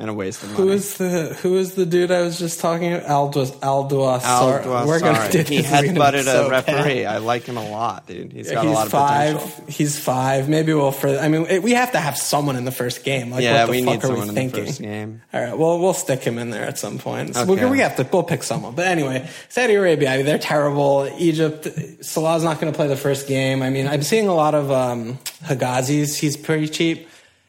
[0.00, 0.62] And a waste of money.
[0.62, 3.10] Who is the Who is the dude I was just talking about?
[3.10, 4.24] Aldous Aldous.
[4.24, 5.68] Al We're gonna do He this.
[5.72, 7.02] We're gonna be headbutted so a referee.
[7.02, 7.06] bad.
[7.06, 8.32] I like him a lot, dude.
[8.32, 9.34] He's Yeah, got a lot of five.
[9.38, 9.64] potential.
[9.66, 10.48] He's five.
[10.48, 10.92] Maybe we'll.
[10.92, 13.32] For I mean, it- we have to have someone in the first game.
[13.32, 14.60] Like, Yeah, what the we fuck need are someone we in thinking?
[14.60, 15.22] the first game.
[15.34, 17.34] All right, well, we'll stick him in there at some point.
[17.34, 17.64] So Okay.
[17.64, 18.06] we, we have to.
[18.12, 18.76] We'll pick someone.
[18.76, 20.12] But anyway, Saudi Arabia.
[20.12, 21.10] I mean, they're terrible.
[21.18, 21.66] Egypt.
[22.02, 23.64] Salah's not going to play the first game.
[23.64, 26.14] I mean, I'm seeing a lot of um, Hegazis.
[26.20, 27.08] He's pretty cheap.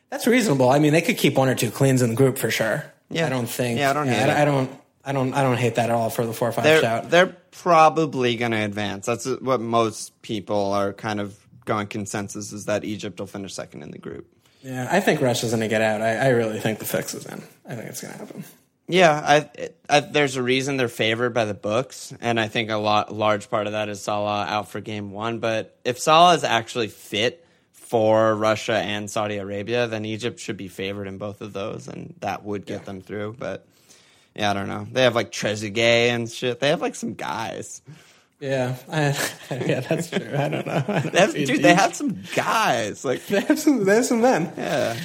[0.10, 0.70] That's reasonable.
[0.70, 2.84] I mean, they could keep one or two cleans in the group for sure.
[3.10, 3.26] Yeah.
[3.26, 3.80] I don't think.
[3.80, 4.42] Yeah, I don't hate I.
[4.42, 4.72] I don't.
[5.04, 5.34] I don't.
[5.34, 7.10] I don't hate that at all for the four or five They're shout.
[7.10, 9.06] they're probably going to advance.
[9.06, 13.84] That's what most people are kind of going consensus is that Egypt will finish second
[13.84, 14.28] in the group.
[14.62, 16.02] Yeah, I think Russia's going to get out.
[16.02, 17.42] I, I really think the fix is in.
[17.66, 18.44] I think it's going to happen.
[18.88, 22.76] Yeah, I, I, there's a reason they're favored by the books, and I think a
[22.76, 25.40] lot, large part of that is Salah out for game one.
[25.40, 27.46] But if Salah is actually fit
[27.90, 32.14] for Russia and Saudi Arabia, then Egypt should be favored in both of those, and
[32.20, 33.36] that would get them through.
[33.40, 33.66] But
[34.36, 34.86] yeah, I don't know.
[34.92, 36.60] They have like Trezeguet and shit.
[36.60, 37.82] They have like some guys.
[38.40, 39.08] Yeah, I,
[39.50, 40.32] yeah, that's true.
[40.38, 40.84] I don't know.
[40.88, 43.04] I don't They have, dude, they have some guys.
[43.04, 43.84] Like, They have some.
[43.84, 44.54] They have some men.
[44.56, 44.96] yeah.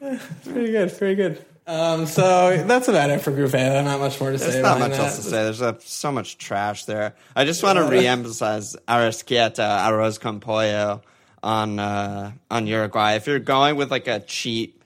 [0.00, 0.98] it's Pretty good.
[0.98, 1.44] Pretty good.
[1.68, 3.58] Um, so that's about it for Group A.
[3.58, 4.60] There's not much more to There's say.
[4.60, 5.00] not much that.
[5.00, 5.44] else to say.
[5.44, 7.14] There's uh, so much trash there.
[7.36, 11.00] I just want to re-emphasize Arrasquieta, Arroz con Pollo
[11.44, 13.12] on uh, on Uruguay.
[13.12, 14.82] If you're going with like a cheap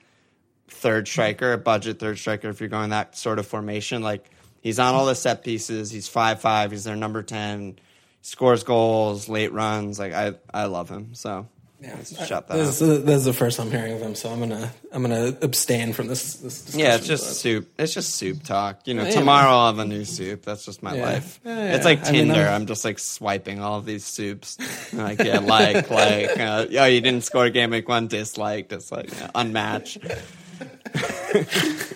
[0.67, 4.29] third striker, a budget third striker, if you're going that sort of formation, like
[4.61, 5.89] he's on all the set pieces.
[5.89, 6.71] He's five five.
[6.71, 7.79] He's their number ten.
[8.21, 9.97] Scores goals, late runs.
[9.97, 11.15] Like I, I love him.
[11.15, 11.47] So
[11.81, 12.03] Yeah.
[12.03, 12.57] shut that.
[12.57, 15.93] This, this is the first I'm hearing of him, so I'm gonna I'm gonna abstain
[15.93, 16.33] from this.
[16.35, 17.69] this discussion, Yeah, it's just but- soup.
[17.77, 18.81] It's just soup talk.
[18.85, 19.11] You know, Yeah.
[19.11, 20.43] tomorrow I'll have a new soup.
[20.43, 21.03] That's just my Yeah.
[21.05, 21.39] life.
[21.45, 21.75] Yeah, yeah.
[21.75, 22.41] It's like I mean, Tinder.
[22.41, 24.57] I'm- I'm, just like swiping all of these soups.
[24.91, 28.73] like, yeah, like, like, uh, oh, you didn't score game week one, disliked.
[28.73, 29.99] It's like yeah, unmatched.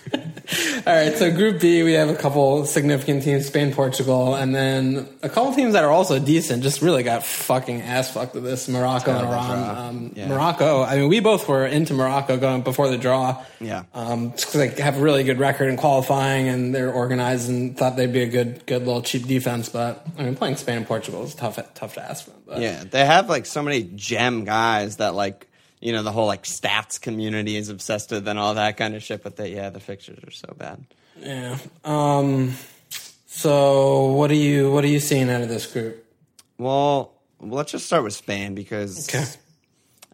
[0.88, 5.08] All right, so Group B, we have a couple significant teams: Spain, Portugal, and then
[5.22, 6.64] a couple teams that are also decent.
[6.64, 9.78] Just really got fucking ass fucked with this Morocco and Iran.
[9.78, 10.28] Um, Yeah.
[10.28, 10.82] Morocco.
[10.84, 13.44] I mean, we both were into Morocco going before the draw.
[13.60, 13.84] Yeah.
[13.94, 17.78] um, just 'cause they have a really good record in qualifying and they're organized and
[17.78, 19.70] thought they'd be a good, good little cheap defense.
[19.70, 22.32] But I mean, playing Spain and Portugal is tough, tough to ask for.
[22.48, 25.48] But, Yeah, they have like so many gem guys that like
[25.84, 29.04] you know the whole like stats community is obsessed with and all that kind of
[29.04, 29.22] shit.
[29.22, 30.84] But they, yeah, the fixtures are so bad.
[31.20, 31.58] yeah.
[31.84, 32.54] Um,
[33.28, 36.06] so what are you what are you seeing out of this group?
[36.58, 39.26] Well, let's just start with Spain because Okay.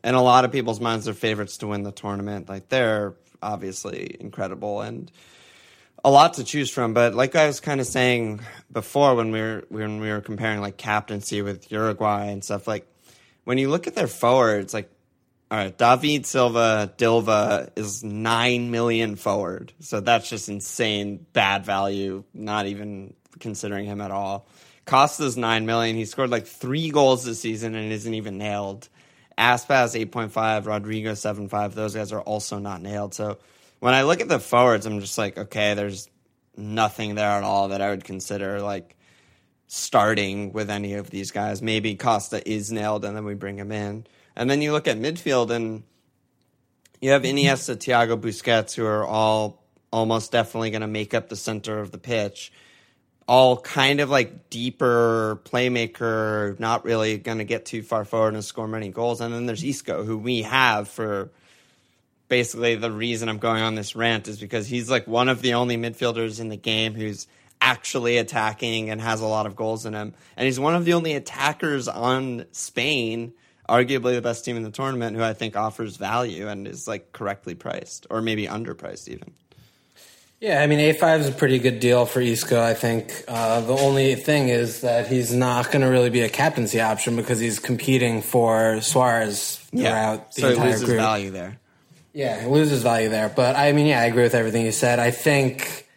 [0.04, 2.50] in a lot of people's minds, they're favorites to win the tournament.
[2.50, 5.12] Like they're obviously incredible and
[6.04, 6.94] a lot to choose from.
[6.94, 8.40] But like I was kind of saying
[8.72, 12.88] before, when we were when we were comparing like captaincy with Uruguay and stuff, like
[13.44, 14.90] when you look at their forwards, like
[15.52, 22.24] all right, David Silva Dilva is nine million forward, so that's just insane bad value.
[22.34, 24.48] Not even considering him at all.
[24.86, 25.96] Costa's nine million.
[25.96, 28.90] He scored like three goals this season and isn't even nailed.
[29.38, 31.74] Aspas eight point five, Rodrigo seven five.
[31.74, 33.14] Those guys are also not nailed.
[33.14, 33.40] So
[33.80, 36.10] when I look at the forwards, I'm just like, okay, there's
[36.58, 38.98] nothing there at all that I would consider like
[39.68, 41.62] starting with any of these guys.
[41.62, 44.06] Maybe Costa is nailed and then we bring him in.
[44.40, 45.84] And then you look at midfield and
[47.02, 51.36] you have Iniesta, Thiago Busquets, who are all almost definitely going to make up the
[51.36, 52.54] center of the pitch.
[53.28, 58.44] All kind of like deeper playmaker, not really going to get too far forward and
[58.44, 59.20] score many goals.
[59.20, 61.32] And then there's Isco, who we have for
[62.30, 65.56] basically the reason I'm going on this rant is because he's like one of the
[65.56, 67.28] only midfielders in the game who's
[67.60, 70.14] actually attacking and has a lot of goals in him.
[70.38, 73.34] And he's one of the only attackers on Spain,
[73.70, 77.14] arguably the best team in the tournament, who I think offers value and is like
[77.14, 79.34] correctly priced or maybe underpriced even.
[80.40, 83.26] Yeah, I mean, A5 is a pretty good deal for Isco, I think.
[83.28, 87.18] Uh, the only thing is that he's not going to really be a captaincy option
[87.18, 90.98] because he's competing for Suarez throughout the so he entire loses group.
[90.98, 91.60] value there.
[92.14, 93.28] Yeah, it loses value there.
[93.28, 94.98] But I mean, yeah, I agree with everything you said.
[94.98, 95.88] I think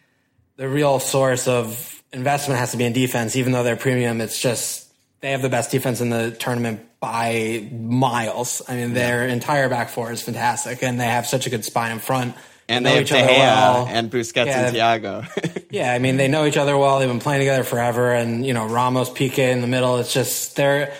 [0.57, 4.19] the real source of investment has to be in defense, even though they're premium.
[4.19, 4.89] It's just
[5.21, 8.61] they have the best defense in the tournament by miles.
[8.65, 11.91] I mean, their entire back four is fantastic, and they have such a good spine
[11.91, 12.33] in front.
[12.69, 13.87] And know they have each other well.
[13.89, 15.65] and Busquets Yeah, and Thiago.
[15.69, 16.99] Yeah, I mean, they know each other well.
[16.99, 19.97] They've been playing together forever, and you know, Ramos, Pique in the middle.
[19.97, 20.93] It's just they're.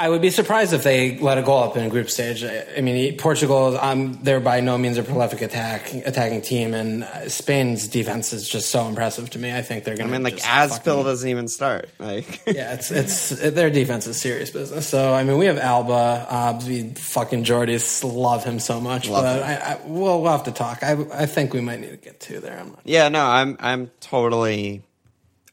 [0.00, 2.44] I would be surprised if they let a goal up in a group stage.
[2.44, 7.88] I, mean, Portugal, um, they're by no means a prolific attack attacking team, and Spain's
[7.88, 9.52] defense is just so impressive to me.
[9.52, 10.14] I think they're going to.
[10.14, 11.88] I mean, like Aspil doesn't even start.
[11.98, 14.86] Like, yeah, it's it's it, their defense is serious business.
[14.86, 16.26] So I mean, we have Alba.
[16.30, 19.42] Uh, we fucking Jordy's love him so much, Love but.
[19.42, 20.84] I, I, we'll, we'll have to talk.
[20.84, 22.56] I I think we might need to get to there.
[22.60, 22.80] I'm not.
[22.84, 24.82] yeah, no, I'm I'm totally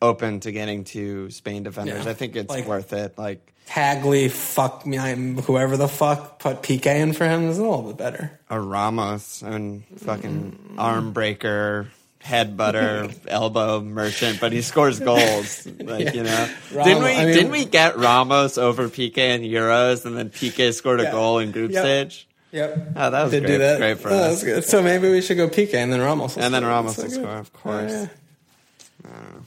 [0.04, 2.06] open to getting to Spain defenders.
[2.06, 2.12] Yeah.
[2.12, 3.18] I think it's Like- worth it.
[3.18, 7.62] Like Hagley, fuck me, I'm whoever the fuck put Pique in for him is a
[7.64, 8.40] little bit better.
[8.50, 11.88] a Ramos and fucking arm breaker,
[12.22, 15.66] head butter, elbow merchant, but he scores goals.
[15.80, 17.12] Like you know, didn't we?
[17.12, 21.12] I mean- didn't we get Ramos over Pique in Euros, and then Pique scored a
[21.12, 21.82] goal in group Yep.
[21.84, 22.28] stage?
[22.52, 22.88] Yep.
[22.96, 23.52] Oh, that was Did great.
[23.52, 23.78] do that.
[23.80, 24.68] Great for Oh, us.
[24.70, 26.38] So maybe we should go Pique and then Ramos.
[26.38, 26.64] And then.
[26.64, 27.92] Ramos will score, of oh, course.
[27.92, 28.08] Yeah.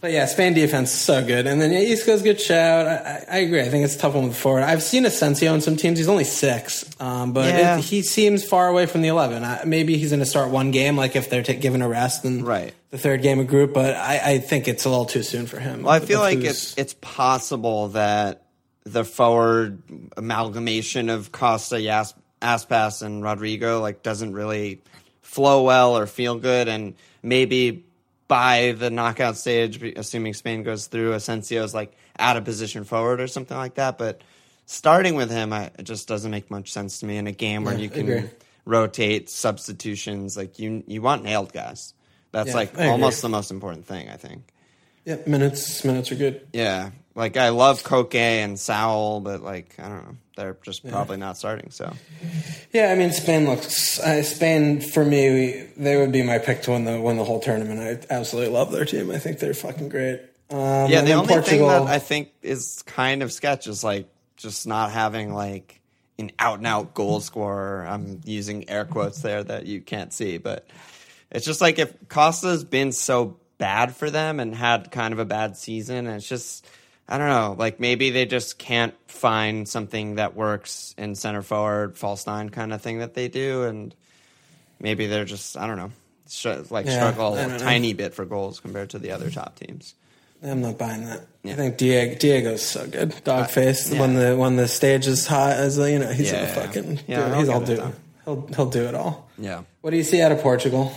[0.00, 2.86] But yeah, Spain defense is so good, and then yeah, Isco's good shout.
[2.86, 3.60] I, I, agree.
[3.60, 4.62] I think it's a tough one with forward.
[4.62, 5.98] I've seen Asensio in some teams.
[5.98, 7.78] He's only six, um, but Yeah.
[7.78, 9.42] it, he seems far away from the eleven.
[9.42, 12.24] I, maybe he's going to start one game, like if they're t- given a rest,
[12.24, 12.74] and Right.
[12.90, 13.74] the third game of group.
[13.74, 15.82] But I, I think it's a little too soon for him.
[15.82, 18.44] Well, I feel like it's it's possible that
[18.84, 19.82] the forward
[20.16, 24.80] amalgamation of Costa, Yas, Aspas, and Rodrigo like doesn't really
[25.22, 27.84] flow well or feel good, and maybe
[28.28, 33.26] by the knockout stage, assuming Spain goes through, Asensio's like out of position forward or
[33.26, 33.96] something like that.
[33.98, 34.20] But
[34.66, 37.64] starting with him, I, it just doesn't make much sense to me in a game
[37.64, 38.30] where Yeah, you can agree.
[38.66, 40.36] rotate substitutions.
[40.36, 41.94] Like you, you want nailed guys.
[42.30, 44.42] That's Yeah, like almost the most important thing, I think.
[45.08, 46.46] Yeah, minutes minutes are good.
[46.52, 51.16] Yeah, like I love Koke and Saul, but like I don't know, they're just probably
[51.16, 51.70] not starting.
[51.70, 51.94] So
[52.74, 55.30] Yeah, I mean Spain looks uh, Spain for me.
[55.30, 57.80] We, they would be my pick to win the win the whole tournament.
[57.80, 59.10] I absolutely love their team.
[59.10, 60.20] I think they're fucking great.
[60.50, 64.10] Um, yeah, the only Portugal, thing that I think is kind of sketch is like
[64.36, 65.80] just not having like
[66.18, 67.86] an out and out goal scorer.
[67.88, 70.68] I'm using air quotes there that you can't see, but
[71.30, 75.24] it's just like if Costa's been so bad for them and had kind of a
[75.24, 76.66] bad season, and it's just
[77.08, 81.96] I don't know, like maybe they just can't find something that works in center forward,
[81.96, 83.94] false nine kind of thing that they do, and
[84.80, 85.92] maybe they're just I don't know,
[86.26, 89.94] str- like Yeah, struggle a tiny bit for goals compared to the other top teams.
[90.42, 91.22] I'm not buying that.
[91.42, 91.54] Yeah.
[91.54, 93.14] I think Diego Diego's so good.
[93.24, 94.00] Dog face yeah.
[94.00, 96.54] when the when the stage is hot as you know he's Yeah, yeah.
[96.54, 97.26] fucking Yeah.
[97.26, 97.92] I'll he's all do
[98.24, 99.28] he'll he'll do it all.
[99.36, 99.62] Yeah.
[99.80, 100.92] What do you see out of Portugal?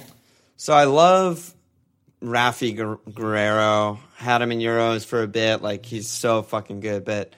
[0.58, 1.54] So I love
[2.22, 4.00] Rafi Guer- Guerreiro.
[4.16, 5.62] Had him in Euros for a bit.
[5.62, 7.06] Like he's so fucking good.
[7.06, 7.34] But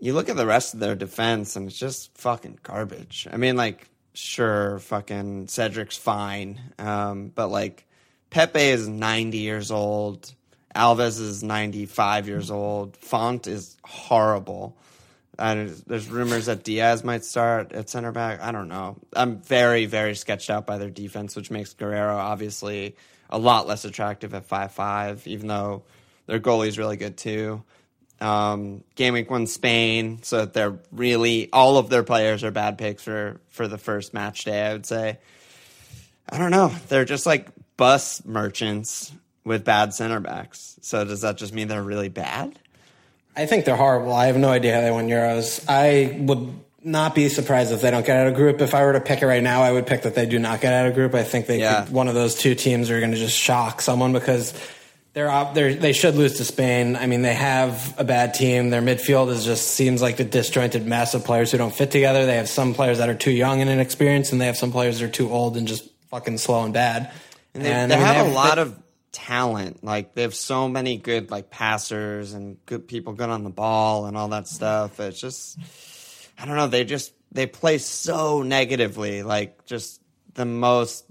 [0.00, 3.26] you look at the rest of their defense, and it's just fucking garbage.
[3.30, 7.86] I mean, like sure, fucking Cedric's fine, um, but like
[8.30, 10.32] Pepe is ninety years old.
[10.76, 12.96] Alves is ninety five years old.
[12.96, 14.76] Fonte is horrible.
[15.38, 18.40] There's rumors that Dias might start at center back.
[18.40, 18.96] I don't know.
[19.14, 22.96] I'm very, very sketched out by their defense, which makes Guerreiro obviously
[23.30, 25.84] a lot less attractive at five five, even though
[26.26, 27.62] their goalie's really good too.
[28.20, 33.04] Um, game week one Spain, so they're really all of their players are bad picks
[33.04, 34.66] for for the first match day.
[34.66, 35.18] I would say.
[36.28, 36.72] I don't know.
[36.88, 39.12] They're just like bus merchants
[39.44, 40.78] with bad center backs.
[40.82, 42.58] So does that just mean they're really bad?
[43.38, 44.12] I think they're horrible.
[44.12, 45.64] I have no idea how they win Euros.
[45.68, 48.60] I would not be surprised if they don't get out of group.
[48.60, 50.60] If I were to pick it right now, I would pick that they do not
[50.60, 51.14] get out of group.
[51.14, 51.84] I think they Yeah.
[51.84, 54.52] could, one of those two teams are going to just shock someone because
[55.14, 56.96] they're, up, they're they should lose to Spain.
[56.96, 58.70] I mean, they have a bad team.
[58.70, 62.26] Their midfield is just seems like the disjointed mess of players who don't fit together.
[62.26, 64.98] They have some players that are too young and inexperienced, and they have some players
[64.98, 67.10] that are too old and just fucking slow and bad.
[67.54, 68.76] And they, And, they I mean, have they a lot of
[69.18, 69.82] talent.
[69.82, 74.06] Like they have so many good like passers and good people good on the ball
[74.06, 75.00] and all that stuff.
[75.00, 75.58] It's just
[76.38, 80.00] I don't know, they just they play so negatively, like just
[80.34, 81.04] the most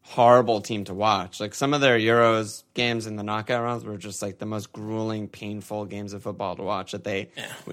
[0.00, 1.38] horrible team to watch.
[1.38, 4.72] Like some of their Euros games in the knockout rounds were just like the most
[4.72, 7.28] grueling, painful games of football to watch that they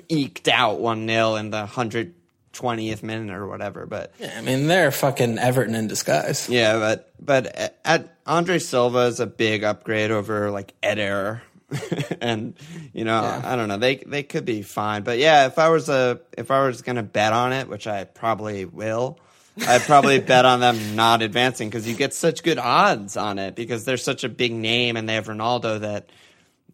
[0.09, 2.13] eked out one 0 in the hundred
[2.57, 3.85] twentieth minute or whatever.
[3.85, 6.49] But yeah, I mean, they're fucking Everton in disguise.
[6.49, 11.41] yeah, but but at Andre Silva is a big upgrade over like Eder,
[12.21, 12.55] and
[12.93, 13.41] you know Yeah.
[13.43, 16.51] I don't know they they could be fine, but yeah, if I was a if
[16.51, 19.19] I was gonna bet on it, which I probably will,
[19.67, 23.55] I'd probably bet on them not advancing because you get such good odds on it
[23.55, 26.09] because they're such a big name and they have Ronaldo that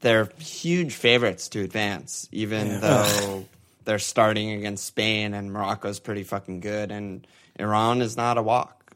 [0.02, 3.46] they're huge favorites to advance, even though
[3.86, 7.26] they're starting against Spain and Morocco's pretty fucking good and
[7.60, 8.96] Iran is not a walk,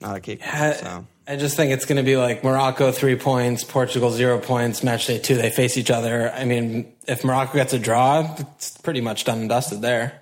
[0.00, 0.46] not a kick.
[0.46, 4.38] I, so I just think it's going to be like Morocco three points, Portugal zero
[4.38, 4.82] points.
[4.82, 6.30] Match day two, they face each other.
[6.32, 10.20] I mean, if Morocco gets a draw, it's pretty much done and dusted there.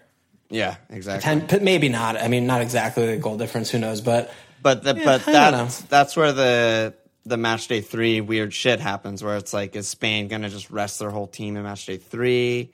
[0.51, 1.23] Yeah, exactly.
[1.23, 2.17] Ten, but maybe not.
[2.17, 3.71] I mean, not exactly the goal difference.
[3.71, 4.01] Who knows?
[4.01, 8.81] But But the, Yeah, but that's that's where the the match day three weird shit
[8.81, 11.97] happens, where it's like, is Spain gonna just rest their whole team in match day
[11.97, 12.73] three?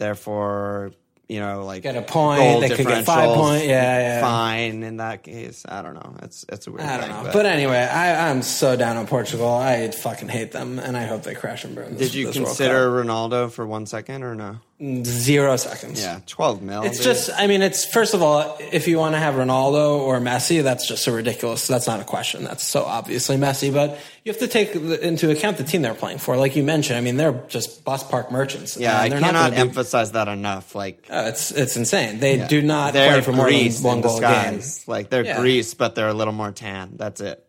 [0.00, 0.92] Therefore,
[1.28, 4.20] you know, like Get a point, they could get five point- yeah, yeah.
[4.22, 5.66] fine in that case.
[5.68, 6.16] I don't know.
[6.22, 6.80] It's it's a weird.
[6.80, 7.22] I don't thing, know.
[7.24, 9.46] But, But, anyway, I, I'm so down on Portugal.
[9.46, 11.96] I fucking hate them, and I hope they crash and burn.
[11.98, 14.56] This, did you consider Ronaldo for one second or no?
[14.80, 15.04] Cup.
[15.04, 16.02] zero seconds?
[16.02, 16.82] Yeah, twelve mil.
[16.82, 17.04] It's dude.
[17.04, 20.62] just, I mean, it's first of all, if you want to have Ronaldo or Messi,
[20.62, 21.66] that's just so ridiculous.
[21.66, 22.44] That's not a question.
[22.44, 23.72] That's so obviously Messi.
[23.72, 26.36] But you have to take into account the team they're playing for.
[26.36, 28.76] Like you mentioned, I mean, they're just bus park merchants.
[28.76, 28.92] yeah.
[28.92, 30.74] And I they're not cannot gonna emphasize that enough.
[30.74, 32.18] Like uh, it's it's insane.
[32.20, 34.60] They do not they're play for more Greece than one in goal a game.
[34.86, 35.40] Like they're Yeah.
[35.40, 36.92] Greece, but they're a little more tan.
[36.96, 37.44] That's it.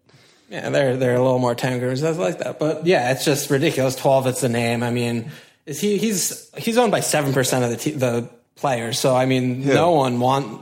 [0.50, 2.02] Yeah, they're they're a little more tankers.
[2.02, 2.60] That's like that.
[2.60, 3.96] But yeah, it's just ridiculous.
[3.96, 4.84] Twelve, it's the name.
[4.84, 5.32] I mean,
[5.66, 9.00] is he he's he's owned by seven percent of the te- the players.
[9.00, 10.62] So I mean, no one want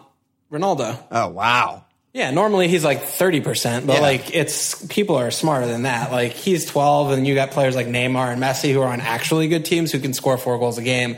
[0.52, 0.98] Ronaldo.
[1.12, 1.86] Oh wow.
[2.14, 4.02] Yeah, normally he's like thirty percent, but Yeah.
[4.02, 6.12] like it's people are smarter than that.
[6.12, 9.48] Like he's twelve, and you got players like Neymar and Messi who are on actually
[9.48, 11.18] good teams who can score four goals a game.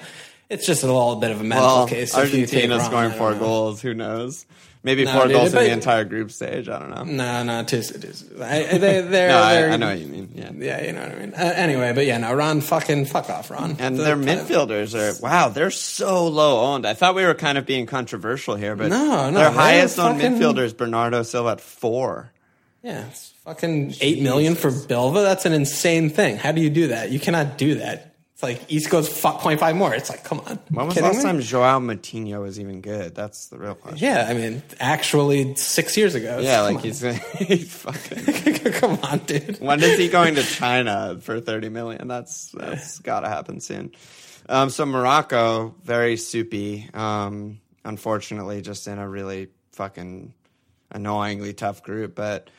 [0.49, 2.13] It's just a little bit of a mental Well, case.
[2.17, 3.39] if you take Argentina Ron, I scoring don't four know.
[3.39, 3.82] goals.
[3.82, 4.45] Who knows?
[4.84, 6.67] Maybe No, dude, goals in but- the entire group stage.
[6.67, 7.03] I don't know.
[7.03, 8.01] No, no, too soon.
[8.01, 8.41] Too soon.
[8.41, 10.29] I, they, they're, No, I, they're, I know what you mean.
[10.34, 10.51] Yeah.
[10.55, 11.34] Yeah, you know what I mean.
[11.36, 13.75] Uh, anyway, but yeah, no, Ron, fucking fuck off, Ron.
[13.79, 16.88] And The- their midfielders are wow, they're so low owned.
[16.88, 20.19] I thought we were kind of being controversial here, but No, no, their highest owned
[20.19, 22.32] fucking- midfielders, Bernardo Silva at four.
[22.84, 25.23] Yeah, it's fucking eight million for Bilva.
[25.23, 26.38] That's an insane thing.
[26.38, 27.11] How do you do that?
[27.11, 28.11] You cannot do that.
[28.42, 29.94] It's like East goes f- 0.5 more.
[29.94, 30.58] It's like, come on.
[30.72, 31.24] When was the last me?
[31.24, 33.14] time Joao Moutinho was even good?
[33.14, 34.00] That's the real question.
[34.04, 36.39] Yeah, I mean, actually, six years ago.
[36.39, 37.02] Yeah, like he's,
[37.38, 38.72] he's fucking.
[38.74, 39.60] come on, dude.
[39.60, 42.08] When is he going to China for thirty million?
[42.08, 43.92] That's that's got to happen soon.
[44.50, 46.89] Um, so Morocco, very soupy.
[46.96, 50.34] Um, unfortunately, just in a really fucking
[50.89, 52.16] annoyingly tough group.
[52.16, 52.50] But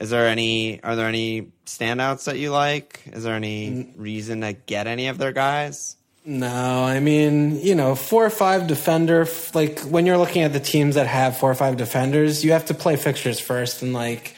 [0.00, 0.82] is there any?
[0.82, 3.02] Are there any standouts that you like?
[3.06, 5.96] Is there any reason to get any of their guys?
[6.24, 10.60] No, I mean, you know, four or five defender, like when you're looking at the
[10.60, 13.82] teams that have four or five defenders, you have to play fixtures first.
[13.82, 14.36] And like,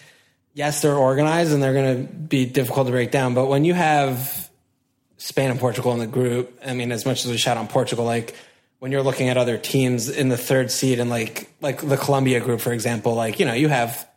[0.55, 3.35] yes, they're organized and they're going to be difficult to break down.
[3.35, 4.49] But when you have
[5.19, 8.07] Spain and Portugal in the group, I mean, as much as we shout on Portugal,
[8.07, 8.35] like
[8.79, 12.41] when you're looking at other teams in the third seed and like, like the Colombia
[12.41, 14.09] group, for example, like, you know, you have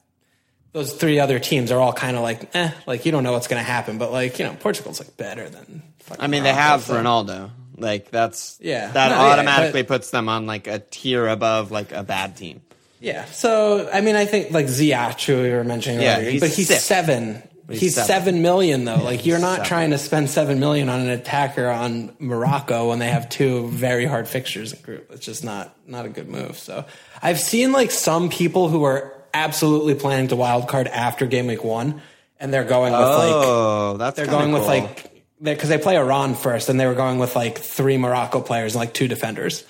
[0.74, 3.47] those three other teams are all kind of like, eh, like you don't know what's
[3.47, 3.97] going to happen.
[3.97, 5.82] But like, you know, Portugal's like better than.
[5.99, 7.51] fucking I mean, they have so- Ronaldo.
[7.80, 8.91] Like that's Yeah.
[8.91, 12.36] That No, yeah, automatically but- puts them on like a tier above like a bad
[12.36, 12.61] team.
[12.99, 13.26] Yeah.
[13.26, 16.49] So I mean, I think like Ziyech, who we were mentioning Yeah, earlier, he's but
[16.49, 17.43] he's seven.
[17.70, 18.07] He's He's, seven.
[18.07, 18.95] seven million though.
[19.03, 19.65] like you're not seven.
[19.68, 24.05] trying to spend seven million on an attacker on Morocco when they have two very
[24.05, 25.11] hard fixtures in group.
[25.11, 26.57] It's just not not a good move.
[26.57, 26.86] So
[27.22, 29.13] I've seen like some people who are
[29.44, 32.02] absolutely planning to wild card after game week one,
[32.40, 35.12] and they're going with like Oh, that's they're going with like
[35.42, 38.80] because they play Iran first, and they were going with like three Morocco players and
[38.80, 39.64] like two defenders,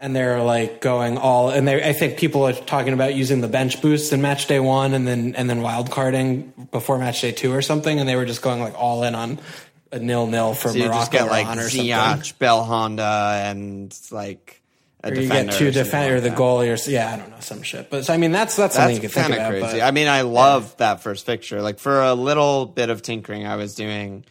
[0.00, 1.50] and they're like going all.
[1.50, 4.60] And they, I think people are talking about using the bench boost in match day
[4.60, 8.16] one, and then and then wild carding before match day two or something, and they
[8.16, 9.38] were just going like all in on
[9.90, 11.86] a nil nil for So you Morocco just get like Iran or something.
[11.86, 14.61] Ziyech, Belhanda, and like
[15.04, 17.90] Or you get two defender, like the goalie, or yeah, I don't know, some shit.
[17.90, 19.68] But so, I mean, that's that's something you That's can think kind of about.
[19.70, 19.80] crazy.
[19.80, 21.60] but- I mean, I love that first fixture.
[21.60, 24.24] Like for a little bit of tinkering, I was doing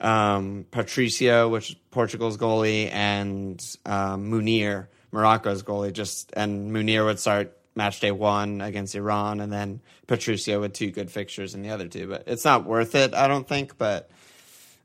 [0.00, 5.92] um, Patricio, which is Portugal's goalie, and um, Munir, Morocco's goalie.
[5.92, 10.90] Just and Munir would start match day one against Iran, and then Patricio with two
[10.90, 12.06] good fixtures in the other two.
[12.08, 13.78] But it's not worth it, I don't think.
[13.78, 14.10] But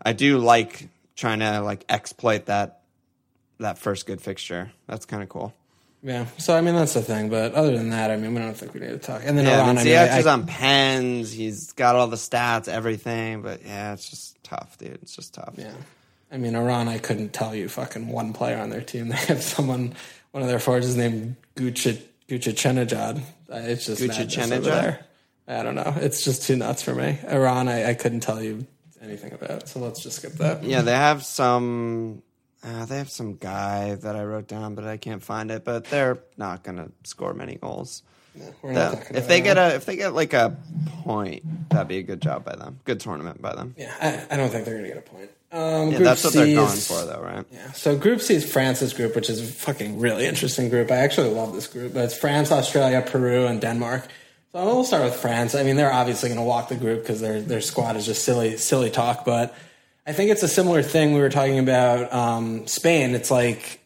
[0.01, 2.81] I do like trying to like exploit that
[3.59, 4.71] that first good fixture.
[4.87, 5.53] That's kind of cool.
[6.03, 6.27] yeah.
[6.37, 7.29] So I mean, that's the thing.
[7.29, 9.21] But other than that, I mean, we don't think we need to talk.
[9.25, 11.31] And then Yeah, Iran, I I mean, I- is on pens.
[11.31, 13.41] He's got all the stats, everything.
[13.41, 14.99] But yeah, it's just tough, dude.
[15.01, 15.55] It's just tough.
[15.57, 15.73] Yeah.
[16.31, 19.07] I mean, Iran, I couldn't tell you fucking one player on their team.
[19.09, 19.95] They have someone,
[20.31, 23.21] one of their forwards is named Gucci, Gucci Chenajad.
[23.49, 24.99] It's just Gucci Chenajad?
[25.47, 25.93] I don't know.
[25.97, 27.17] It's just too nuts for me.
[27.29, 28.67] Iran, I, I couldn't tell you
[29.01, 29.69] anything about.
[29.69, 30.63] So let's just skip that.
[30.65, 32.21] Yeah, they have some.
[32.67, 35.63] Uh, they have some guy that I wrote down, but I can't find it.
[35.63, 38.03] But they're not gonna score many goals.
[38.63, 40.55] That- talking if they get a, if they get like a
[41.03, 42.79] point, that'd be a good job by them.
[42.85, 43.73] Good tournament by them.
[43.77, 45.31] Yeah, I, I don't think they're going to get a point.
[45.51, 47.45] Um, Yeah, that's what they're going for, though, right?
[47.51, 47.71] Yeah.
[47.71, 50.91] So Group C is France's group, which is a fucking really interesting group.
[50.91, 51.93] I actually love this group.
[51.93, 54.03] But it's France, Australia, Peru, and Denmark.
[54.51, 55.55] So we'll start with France.
[55.55, 58.23] I mean, they're obviously going to walk the group because their their squad is just
[58.23, 59.23] silly silly talk.
[59.25, 59.55] But
[60.07, 63.13] I think it's a similar thing we were talking about um, Spain.
[63.13, 63.81] It's like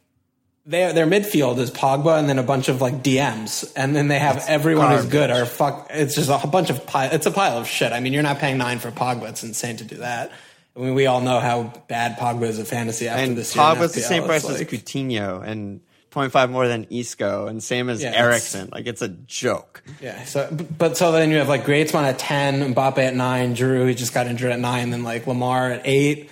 [0.68, 4.20] they, their midfield is Pogba and then a bunch of like DMs, and then they
[4.20, 5.88] have That's everyone who's good or fuck.
[5.90, 7.12] It's just a bunch of pile.
[7.12, 7.92] It's a pile of shit.
[7.92, 9.30] I mean, you're not paying nine for Pogba.
[9.30, 10.32] It's insane to do that.
[10.76, 13.66] I mean, we all know how bad Pogba is a fantasy after and this year.
[13.66, 15.82] Pogba's the same price like, as Coutinho, and
[16.12, 18.70] 0.5 more than Isco, and same as yeah, Eriksen.
[18.72, 19.82] Like it's a joke.
[20.02, 20.24] Yeah.
[20.26, 23.96] So, but so then you have like Griezmann at 10, Mbappe at nine, Giroud he
[23.96, 26.30] just got injured at nine, then like Lemar at eight.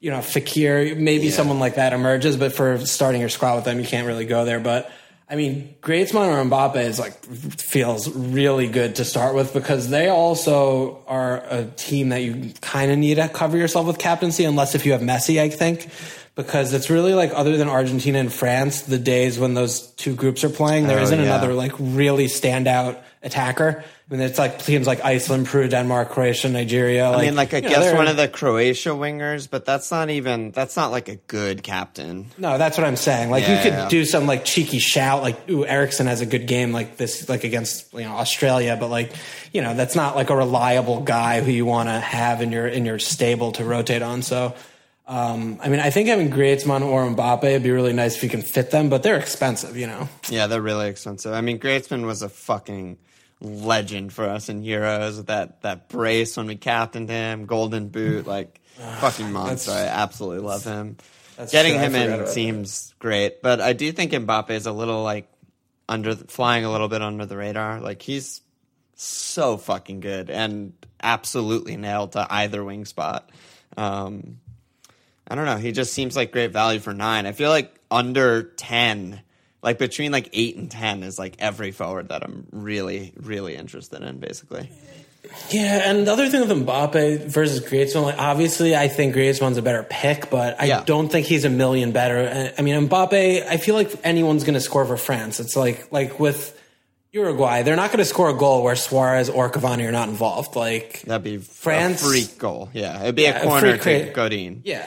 [0.00, 1.32] You know, Fekir, maybe yeah.
[1.32, 4.44] someone like that emerges, but for starting your squad with them, you can't really go
[4.44, 4.60] there.
[4.60, 4.92] But
[5.30, 10.10] I mean, Griezmann or Mbappe is like feels really good to start with because they
[10.10, 14.74] also are a team that you kind of need to cover yourself with captaincy, unless
[14.74, 15.88] if you have Messi, I think
[16.34, 20.42] because it's really like other than Argentina and France, the days when those two groups
[20.42, 21.22] are playing, there oh, not yeah.
[21.22, 23.84] another like really standout attacker.
[24.10, 27.08] I mean, it's like teams like Iceland, Peru, Denmark, Croatia, Nigeria.
[27.08, 30.50] I mean, like I guess know, one of the Croatia wingers, but that's not even
[30.50, 32.26] that's not like a good captain.
[32.36, 33.30] No, that's what I'm saying.
[33.30, 33.88] Like yeah, you could yeah.
[33.88, 37.44] do some like cheeky shout, like ooh, Eriksen has a good game like this, like
[37.44, 39.12] against you know Australia, but like
[39.52, 42.66] you know that's not like a reliable guy who you want to have in your
[42.66, 44.20] in your stable to rotate on.
[44.20, 44.54] So
[45.06, 48.30] um, I mean, I think having Griezmann or Mbappe would be really nice if you
[48.30, 50.08] can fit them, but they're expensive, you know.
[50.30, 51.32] Yeah, they're really expensive.
[51.34, 52.98] I mean, Griezmann was a fucking
[53.40, 55.26] legend for us in Euros.
[55.26, 58.60] That that brace when we captained him, golden boot, like
[58.98, 59.72] fucking monster.
[59.72, 60.96] I absolutely love him.
[61.50, 61.82] Getting true.
[61.82, 62.98] him in seems that.
[63.00, 65.28] great, but I do think Mbappe is a little like
[65.86, 67.80] under flying a little bit under the radar.
[67.80, 68.40] Like he's
[68.94, 73.28] so fucking good and absolutely nailed to either wing spot.
[73.76, 74.38] Um,
[75.26, 75.56] I don't know.
[75.56, 77.26] He just seems like great value for nine.
[77.26, 79.20] I feel like under 10,
[79.62, 84.02] like between like eight and 10 is like every forward that I'm really, really interested
[84.02, 84.70] in, basically.
[85.50, 89.62] Yeah, and the other thing with Mbappe versus Griezmann, like obviously I think Griezmann's a
[89.62, 90.84] better pick, but I yeah.
[90.84, 92.18] don't think he's a million better.
[92.18, 95.40] Uh, I mean, Mbappe, I feel like anyone's going to score for France.
[95.40, 96.60] It's like like with
[97.12, 100.56] Uruguay, they're not going to score a goal where Suarez or Cavani are not involved.
[100.56, 102.68] Like that'd be France a freak goal.
[102.72, 104.62] Yeah, it'd be yeah, a corner a to Godin.
[104.64, 104.86] Yeah,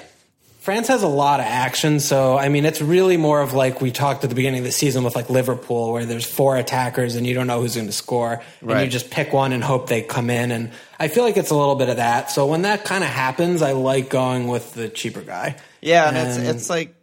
[0.67, 3.89] France has a lot of action, so I mean, it's really more of like we
[3.89, 7.25] talked at the beginning of the season with like Liverpool, where there's four attackers and
[7.25, 8.83] you don't know who's going to score, and right.
[8.83, 10.51] you just pick one and hope they come in.
[10.51, 12.31] And I feel like it's a little bit of that.
[12.31, 15.55] So when that kind of happens, I like going with the cheaper guy.
[15.79, 16.95] Yeah, and, and it's it's like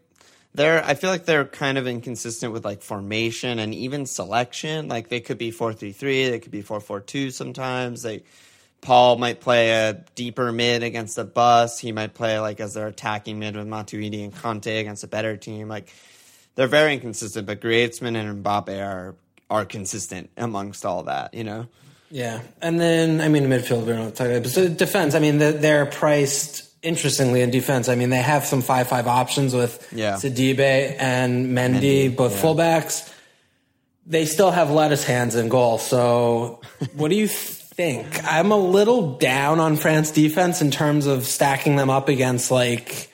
[0.54, 4.88] they're I feel like they're kind of inconsistent with like formation and even selection.
[4.88, 8.02] Like they could be four three three, they could be four four two sometimes.
[8.02, 8.24] They
[8.84, 11.80] Paul might play a deeper mid against a bus.
[11.80, 15.38] He might play like as their attacking mid with Matuidi and Kante against a better
[15.38, 15.68] team.
[15.68, 15.90] Like
[16.54, 19.14] they're very inconsistent, but Griezmann and Mbappe are
[19.50, 21.32] are consistent amongst all that.
[21.32, 21.66] You know.
[22.10, 23.86] Yeah, and then I mean midfield.
[23.86, 25.14] We don't talk about, but defense.
[25.14, 27.88] I mean they're priced interestingly in defense.
[27.88, 30.16] I mean they have some five five options with yeah.
[30.16, 30.60] Sidibe
[30.98, 32.42] and Mendy, Mendy both yeah.
[32.42, 33.10] fullbacks.
[34.06, 35.78] They still have lettuce hands in goal.
[35.78, 36.60] So
[36.92, 37.30] what do you?
[37.76, 42.50] Think I'm a little down on France defense in terms of stacking them up against
[42.50, 43.10] like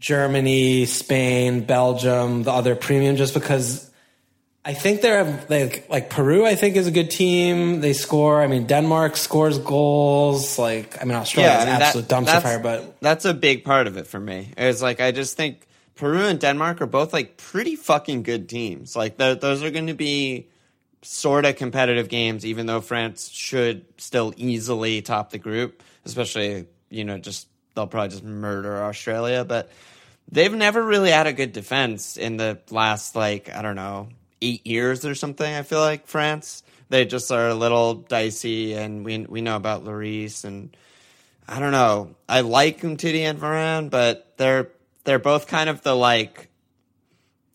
[0.00, 3.90] Germany, Spain, Belgium, the other premium, just because
[4.64, 6.44] I think they're like like Peru.
[6.44, 7.80] I think is a good team.
[7.80, 8.42] They score.
[8.42, 10.58] I mean, Denmark scores goals.
[10.58, 12.58] Like I mean, Australia yeah, is I mean, absolute that, dumpster fire.
[12.58, 14.52] But that's a big part of it for me.
[14.58, 18.94] It's like I just think Peru and Denmark are both like pretty fucking good teams.
[18.94, 20.48] Like those are going to be
[21.02, 27.04] sort of competitive games, even though France should still easily top the group, especially, you
[27.04, 29.44] know, just they'll probably just murder Australia.
[29.44, 29.70] But
[30.30, 34.08] they've never really had a good defense in the last, like, I don't know,
[34.40, 36.62] eight years or something, I feel like, France.
[36.88, 40.76] They just are a little dicey, and we we know about Lloris, and
[41.48, 42.14] I don't know.
[42.28, 44.68] I like Umtiti and Varane, but they're
[45.04, 46.50] they're both kind of the like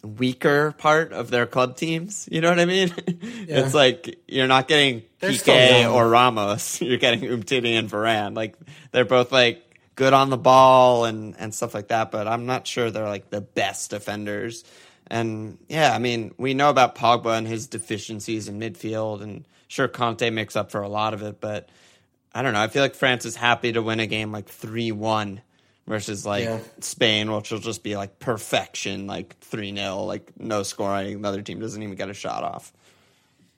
[0.04, 2.28] weaker part of their club teams.
[2.32, 2.94] You know what I mean?
[3.48, 3.62] Yeah.
[3.62, 6.82] It's like you're not getting Piqué or Ramos.
[6.82, 8.36] You're getting Umtiti and Varane.
[8.36, 8.56] Like
[8.92, 9.64] they're both like
[9.96, 12.12] good on the ball and and stuff like that.
[12.12, 14.66] But I'm not sure they're like the best defenders.
[15.10, 19.88] And yeah, I mean, we know about Pogba and his deficiencies in midfield, and sure
[19.88, 21.40] Kante makes up for a lot of it.
[21.40, 21.70] But
[22.34, 22.62] I don't know.
[22.62, 25.42] I feel like France is happy to win a game like three one
[25.88, 26.60] versus like yeah.
[26.82, 31.22] Spain, which will just be like perfection, like 3 0, like no scoring.
[31.22, 32.74] The other team doesn't even get a shot off.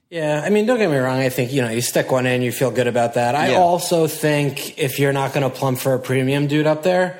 [0.10, 1.20] Yeah, I mean, don't get me wrong.
[1.20, 3.36] I think, you know, you stick one in, you feel good about that.
[3.36, 3.58] I yeah.
[3.58, 7.20] also think if you're not going to plump for a premium dude up there,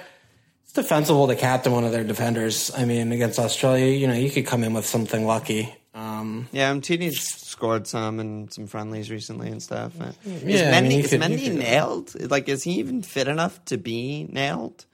[0.64, 2.72] it's defensible to captain one of their defenders.
[2.76, 5.76] I mean, against Australia, you know, you could come in with something lucky.
[5.94, 9.94] Um, Yeah, Umtiti's scored some and some friendlies recently and stuff.
[10.00, 12.32] Uh, is Yeah, I mean, Mendy, is could- Mendy nailed?
[12.32, 14.86] Like, is he even fit enough to be nailed?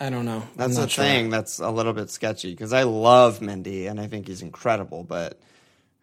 [0.00, 0.42] I don't know.
[0.56, 1.04] That's the sure.
[1.04, 5.04] thing that's a little bit sketchy because I love Mendy and I think he's incredible,
[5.04, 5.38] but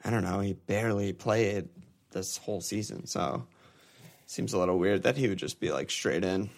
[0.05, 0.39] I don't know.
[0.39, 1.67] He barely played
[2.11, 3.45] this whole season, so
[4.25, 6.49] seems a little weird that he would just be like straight in.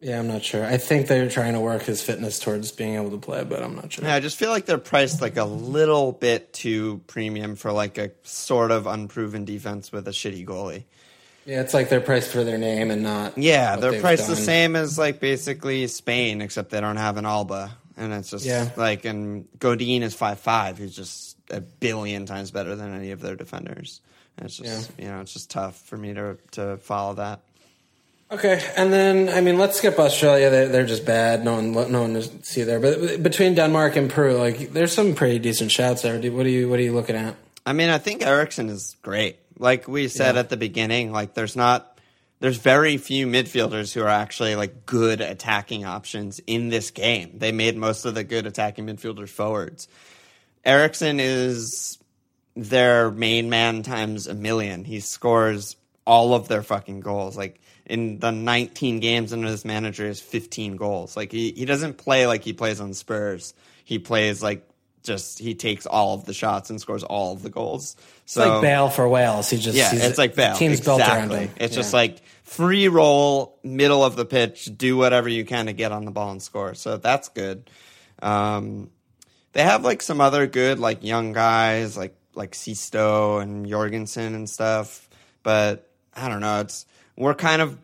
[0.00, 0.64] Yeah, I'm not sure.
[0.64, 3.74] I think they're trying to work his fitness towards being able to play, but I'm
[3.74, 4.04] not sure.
[4.04, 7.96] Yeah, I just feel like they're priced like a little bit too premium for like
[7.96, 10.84] a sort of unproven defense with a shitty goalie.
[11.46, 13.36] Yeah, it's like they're priced for their name and not.
[13.36, 17.70] Yeah, they're priced the same as like basically Spain, except they don't have an Alba,
[17.96, 18.70] and it's just Yeah.
[18.76, 20.78] like and Godin is five five.
[20.78, 24.00] He's just a billion times better than any of their defenders.
[24.38, 27.40] And it's just you know it's just tough for me to to follow that.
[28.30, 30.48] Okay, and then I mean, let's skip Australia.
[30.50, 31.44] They're, they're just bad.
[31.44, 32.80] No one, no one to see there.
[32.80, 36.18] But between Denmark and Peru, like there's some pretty decent shouts there.
[36.32, 37.36] What are you What are you looking at?
[37.66, 39.36] I mean, I think Eriksen is great.
[39.58, 40.40] Like we said Yeah.
[40.40, 41.90] at the beginning, like there's not
[42.40, 47.38] there's very few midfielders who are actually like good attacking options in this game.
[47.38, 49.88] They made most of the good attacking midfielders forwards.
[50.64, 51.98] Eriksen is
[52.56, 54.84] their main man times a million.
[54.84, 55.76] He scores
[56.06, 57.36] all of their fucking goals.
[57.36, 61.16] Like in the 19 games under this manager, is 15 goals.
[61.16, 63.54] Like he, he doesn't play like he plays on Spurs.
[63.84, 64.68] He plays like
[65.04, 67.96] just he takes all of the shots and scores all of the goals.
[68.26, 69.48] So it's like Bale for Wales.
[69.50, 70.56] He just Yeah, it's like Bale.
[70.56, 70.98] Teams exactly.
[71.04, 71.50] built around him.
[71.56, 71.80] It's Yeah.
[71.82, 76.04] just like free roll, middle of the pitch, do whatever you can to get on
[76.04, 76.74] the ball and score.
[76.74, 77.70] So that's good.
[78.22, 78.90] Um,
[79.52, 84.50] they have like some other good like young guys like like Sisto and Jorgensen and
[84.50, 85.08] stuff,
[85.44, 86.60] but I don't know.
[86.60, 86.86] It's
[87.16, 87.78] we're kind of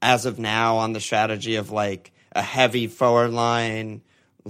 [0.00, 4.02] as of now on the strategy of like a heavy forward line,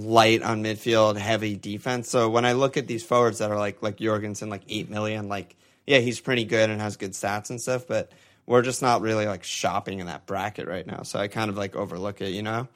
[0.05, 2.09] light on midfield, heavy defense.
[2.09, 5.27] So when I look at these forwards that are like like Jorgensen, like eight million,
[5.29, 5.55] like
[5.87, 8.11] yeah, he's pretty good and has good stats and stuff, but
[8.45, 11.03] we're just not really like shopping in that bracket right now.
[11.03, 12.67] So I kind of like overlook it, you know?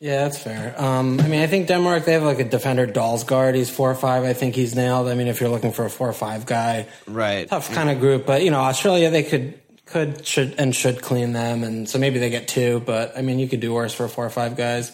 [0.00, 0.74] Yeah, that's fair.
[0.80, 3.54] Um, I mean, I think Denmark they have like a defender Dalsgaard.
[3.56, 4.22] He's four or five.
[4.22, 5.08] I think he's nailed.
[5.08, 7.48] I mean, if you're looking for a four or five guy, Right.
[7.48, 8.24] tough kind of group.
[8.24, 12.18] But you know, Australia they could could should and should clean them, and so maybe
[12.20, 12.78] they get two.
[12.86, 14.92] But I mean, you could do worse for four or five guys.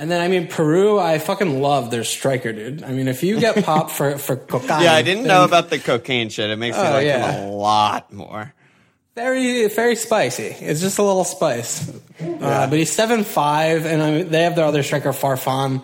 [0.00, 2.84] And then I mean, Peru, I fucking love their striker, dude.
[2.84, 5.70] I mean, if you get popped for for cocaine, Yeah, I didn't then know about
[5.70, 6.48] the cocaine shit.
[6.50, 7.32] It makes me Oh, like yeah.
[7.32, 8.54] him a lot more.
[9.16, 10.44] very very spicy.
[10.44, 11.90] It's just a little spice.
[12.20, 15.82] Uh, but he's seven five, and I mean, they have their other striker Farfan,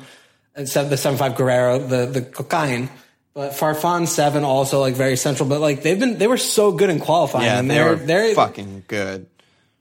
[0.57, 2.89] instead the seven five Guerrero, the the cocaine.
[3.35, 5.49] But Farfan seven also like very central.
[5.49, 7.97] But like they've been they were so good in qualifying, Yeah, and they they're were
[7.97, 9.27] they're fucking good.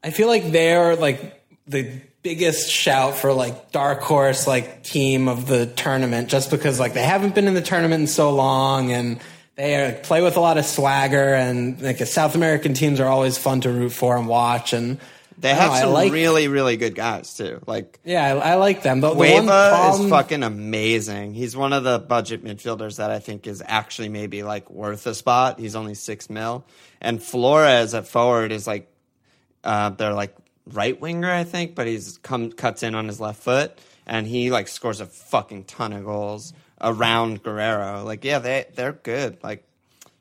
[0.04, 5.46] I feel like they're like the biggest shout for like dark horse like team of
[5.46, 9.20] the tournament just because like they haven't been in the tournament in so long and
[9.56, 13.38] they uh, play with a lot of swagger and like South American teams are always
[13.38, 15.00] fun to root for and watch and
[15.38, 17.62] They have know, some like- really, really good guys too.
[17.68, 19.02] Like yeah I, I like them.
[19.02, 21.34] The, the one problem, is fucking amazing.
[21.34, 25.14] He's one of the budget midfielders that I think is actually maybe like worth a
[25.14, 25.60] spot.
[25.60, 26.66] He's only six mil,
[27.02, 28.90] and Flores at forward is like
[29.66, 30.36] uh, they're like
[30.72, 34.52] right winger, I think, but he's come cuts in on his left foot, and he
[34.52, 38.04] like scores a fucking ton of goals around Guerrero.
[38.04, 39.38] Like yeah, they they're good.
[39.44, 39.64] Like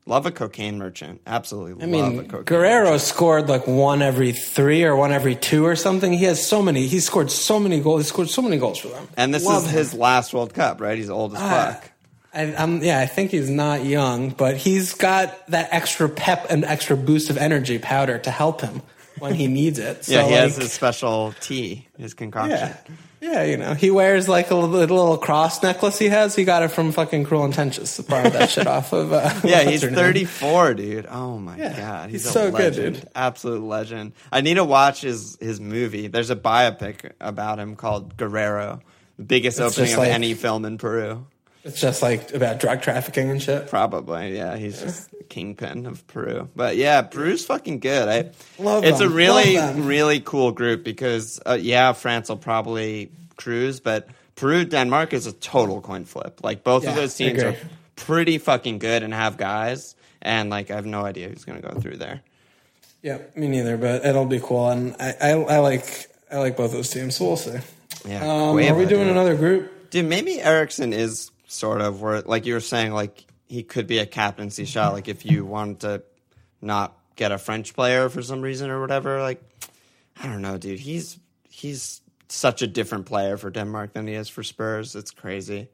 [0.06, 1.20] love a cocaine merchant.
[1.26, 3.02] Absolutely, I love a mean, cocaine Guerrero merchant.
[3.02, 6.12] scored like one every three or one every two or something.
[6.12, 6.86] He has so many.
[6.86, 8.02] He scored so many goals.
[8.02, 9.08] He scored so many goals for them.
[9.16, 9.78] and this Love is him.
[9.78, 10.96] his last World Cup, right?
[10.98, 11.88] He's old as Ah, fuck.
[12.34, 16.64] I, I'm, yeah, I think he's not young, but he's got that extra pep and
[16.64, 18.80] extra boost of energy powder to help him
[19.22, 20.04] when he needs it.
[20.04, 22.58] So Yeah, he has his special tea, his concoction.
[22.58, 22.74] yeah,
[23.20, 26.34] yeah, you know, he wears like a little, little cross necklace he has.
[26.34, 28.00] He got it from fucking Cruel Intentions.
[28.00, 29.12] Borrowed that shit off of.
[29.12, 31.06] Uh, Yeah, he's 34, dude.
[31.08, 32.96] Oh my Yeah, god, he's, he's a so good, legend.
[32.96, 33.08] dude.
[33.14, 34.12] Absolute legend.
[34.32, 36.08] I need to watch his his movie.
[36.08, 38.80] There's a biopic about him called Guerrero,
[39.18, 41.24] the biggest It's opening of like- any film in Peru.
[41.64, 43.68] It's just like about drug trafficking and shit.
[43.68, 44.56] Probably, yeah.
[44.56, 46.48] He's just the kingpin of Peru.
[46.56, 48.08] But yeah, Peru's fucking good.
[48.08, 48.88] I Love it.
[48.88, 49.12] It's them.
[49.12, 55.12] a really really cool group because uh, yeah, France will probably cruise, but Peru Denmark
[55.12, 56.40] is a total coin flip.
[56.42, 57.56] Like both of those teams are
[57.96, 61.68] pretty fucking good and have guys, and like I have no idea who's going to
[61.68, 62.22] go through there.
[63.02, 66.70] Yeah, me neither, but it'll be cool, and I, I, I like I like both
[66.70, 67.58] those teams, so we'll see.
[68.06, 69.08] Yeah, Um, are we doing dude.
[69.08, 69.90] another group?
[69.90, 73.98] Dude, maybe Eriksen is sort of where, like you were saying, like he could be
[73.98, 74.92] a captaincy shot.
[74.92, 76.02] Like if you wanted to
[76.60, 79.20] not get a French player for some reason or whatever.
[79.20, 79.42] Like
[80.16, 80.80] I don't know, dude.
[80.80, 84.96] He's he's such a different player for Denmark than he is for Spurs.
[84.96, 85.68] It's crazy.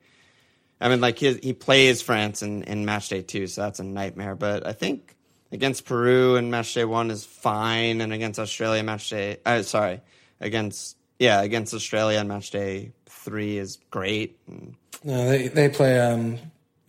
[0.81, 3.85] I mean, like he he plays France in in match day two, so that's a
[3.85, 4.35] nightmare.
[4.35, 5.14] But I think
[5.53, 10.01] against Peru in match day one is fine, and against Australia match day, uh, sorry,
[10.41, 14.39] against yeah against Australia match day three is great.
[14.47, 16.38] And, No, they they play um,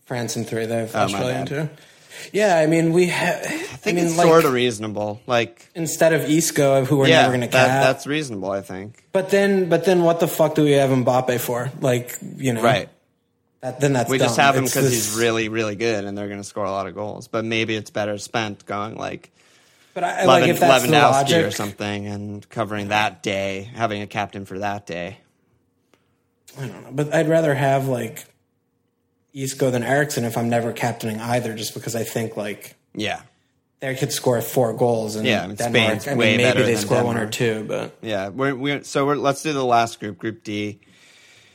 [0.06, 0.66] France in three.
[0.66, 1.68] They have Oh, Australia in two.
[2.32, 3.38] Yeah, I mean we have.
[3.44, 5.20] I think mean, it's like, sort of reasonable.
[5.26, 7.82] Like instead of Isco, who we're yeah, never going to that, cap.
[7.84, 8.50] that's reasonable.
[8.50, 11.70] I think but then, but then, what the fuck do we have Mbappe for?
[11.80, 12.88] Like, you know, right.
[13.60, 16.40] That, then that's We just have him because he's really really good, and they're going
[16.40, 17.28] to score a lot of goals.
[17.28, 19.30] But maybe it's better spent going like.
[19.92, 23.68] But I, like Levin, if that's the Lewandowski logic, or something, and covering that day,
[23.74, 25.18] having a captain for that day.
[26.58, 26.90] I don't know.
[26.92, 28.24] But I'd rather have like
[29.32, 33.20] Isco than Eriksen if I'm never captaining either, just because I think like Yeah,
[33.80, 36.00] they could score four goals and Yeah, Denmark.
[36.02, 38.28] Spain's I mean, way maybe they score one or two, but yeah.
[38.28, 40.80] We're, we're so we're let's do the last group, Group D.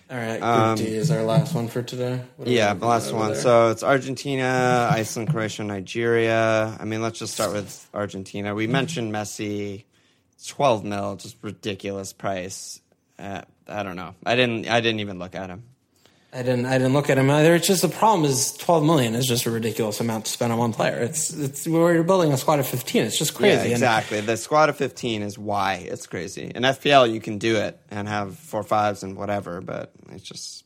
[0.09, 0.39] all right.
[0.75, 2.21] Group D is our last one for today.
[2.37, 3.33] What do we Um, Yeah, the last one.
[3.33, 3.41] there?
[3.41, 6.77] So it's Argentina, Iceland, Croatia, Nigeria.
[6.79, 8.55] I mean, let's just start with Argentina.
[8.55, 9.83] We mentioned Messi,
[10.47, 12.79] twelve mil, just ridiculous price.
[13.17, 14.15] Uh, I don't know.
[14.25, 14.67] I didn't.
[14.67, 15.63] I didn't even look at him.
[16.33, 16.65] I didn't.
[16.65, 17.55] I didn't look at him either.
[17.55, 20.59] It's just the problem is twelve million is just a ridiculous amount to spend on
[20.59, 20.97] one player.
[20.97, 23.03] It's it's we're building a squad of fifteen.
[23.03, 23.55] It's just crazy.
[23.55, 24.19] Yeah, And- exactly.
[24.19, 26.51] The squad of 15 is why it's crazy.
[26.53, 30.65] In FPL, you can do it and have four fives and whatever, but it's just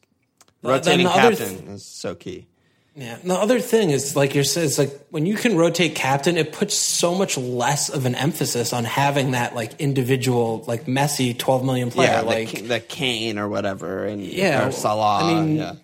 [0.63, 2.47] rotating the captain is so key.
[2.95, 3.15] Yeah.
[3.15, 6.51] And the other thing is, like you're it's like when you can rotate captain, it
[6.51, 11.63] puts so much less of an emphasis on having that like individual, like Messi twelve
[11.63, 12.09] million player.
[12.09, 15.23] Yeah, like the, the Kane or whatever, and Yeah, or Salah.
[15.23, 15.75] I mean, yeah.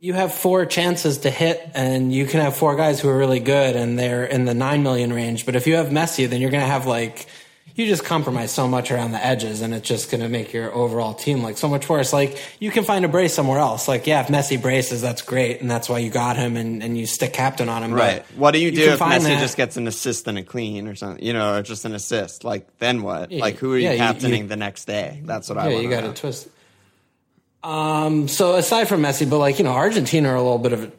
[0.00, 3.40] you have four chances to hit, and you can have four guys who are really
[3.40, 5.44] good, and they're in the nine million range.
[5.44, 7.26] But if you have Messi, then you're going to have like
[7.76, 10.72] you just compromise so much around the edges, and it's just going to make your
[10.72, 12.12] overall team like so much worse.
[12.12, 13.88] Like you can find a brace somewhere else.
[13.88, 16.96] Like yeah, if Messi braces, that's great, and that's why you got him, and, and
[16.96, 17.90] you stick captain on him.
[17.90, 18.24] but Right.
[18.36, 20.86] What do you do can if Messi that- just gets an assist and a clean
[20.86, 21.24] or something?
[21.24, 22.44] You know, or just an assist?
[22.44, 23.32] Like then what?
[23.32, 25.20] Yeah, like who are you yeah, captaining you- the next day?
[25.24, 25.84] That's what I Yeah, want.
[25.84, 26.48] you got to twist.
[27.62, 28.28] Um.
[28.28, 30.92] So aside from Messi, but like you know, Argentina are a little bit of a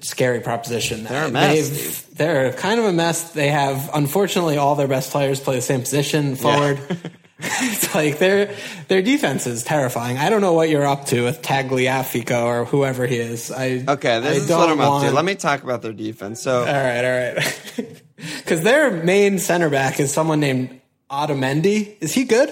[0.00, 1.04] scary proposition.
[1.04, 3.32] They're a mess, They've- They're kind of a mess.
[3.32, 6.78] They have unfortunately all their best players play the same position forward.
[7.38, 8.54] it's like their
[8.88, 10.16] their defense is terrifying.
[10.16, 13.50] I don't know what you're up to with Tagliafico or whoever he is.
[13.50, 15.10] I Okay, this I is what I'm up to.
[15.10, 16.40] Let me talk about their defense.
[16.40, 18.02] So All right, all right.
[18.16, 21.96] Because their main center back is someone named Otamendi.
[22.00, 22.48] Is he good?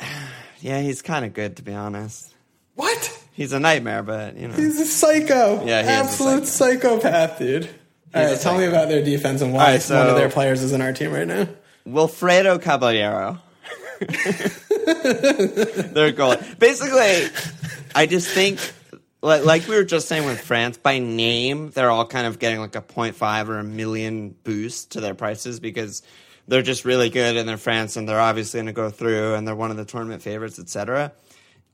[0.60, 2.34] yeah, he's kind of good to be honest.
[2.74, 3.23] What?
[3.34, 4.54] He's a nightmare, but you know.
[4.54, 5.64] He's a psycho.
[5.64, 7.68] Yeah, he is a absolute psychopath, dude.
[8.14, 10.62] All right, tell me about their defense and why right, so- one of their players
[10.62, 11.48] is in our team right now.
[11.86, 13.40] Wilfredo Caballero.
[15.94, 16.36] Their goal.
[16.58, 17.28] Basically,
[17.94, 18.58] I just think,
[19.22, 22.60] like, like we were just saying with France, by name, they're all kind of getting
[22.60, 26.02] like a 0.5 or a million boost to their prices because
[26.48, 29.46] they're just really good and they're France and they're obviously going to go through and
[29.46, 31.12] they're one of the tournament favorites, etc.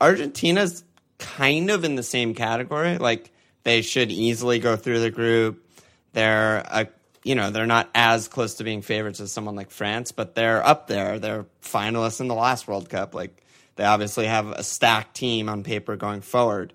[0.01, 0.85] Argentina's
[1.21, 2.99] kind of in the same category.
[2.99, 3.31] Like,
[3.63, 5.65] they should easily go through the group.
[6.13, 6.89] They're a
[7.23, 10.65] you know they're not as close to being favorites as someone like France, but they're
[10.65, 11.19] up there.
[11.19, 13.15] They're finalists in the last World Cup.
[13.15, 13.45] Like
[13.77, 16.73] they obviously have a stacked team on paper going forward.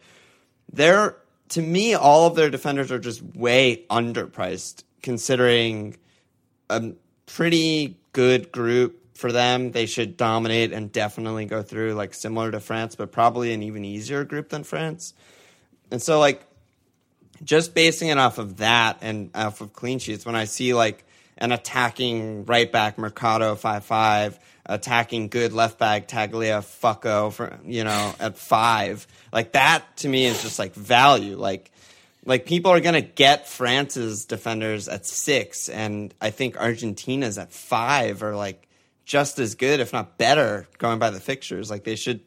[0.71, 1.17] They're
[1.49, 5.97] to me, all of their defenders are just way underpriced considering
[6.69, 6.91] a
[7.27, 9.72] pretty good group for them.
[9.72, 13.84] They should dominate and definitely go through like similar to France, but probably an even
[13.84, 15.13] easier group than France.
[15.89, 16.45] And so like
[17.43, 21.03] just basing it off of that and off of clean sheets, when I see like
[21.38, 27.84] an attacking right back Mercado five five, attacking good left back Taglia Fucko for you
[27.84, 31.38] know at five, like that to me is just like value.
[31.38, 31.72] Like
[32.26, 38.24] like people are gonna get France's defenders at six, and I think Argentina's at five
[38.24, 38.64] are like
[39.05, 41.69] just as good, if not better, going by the fixtures.
[41.69, 42.21] Like they should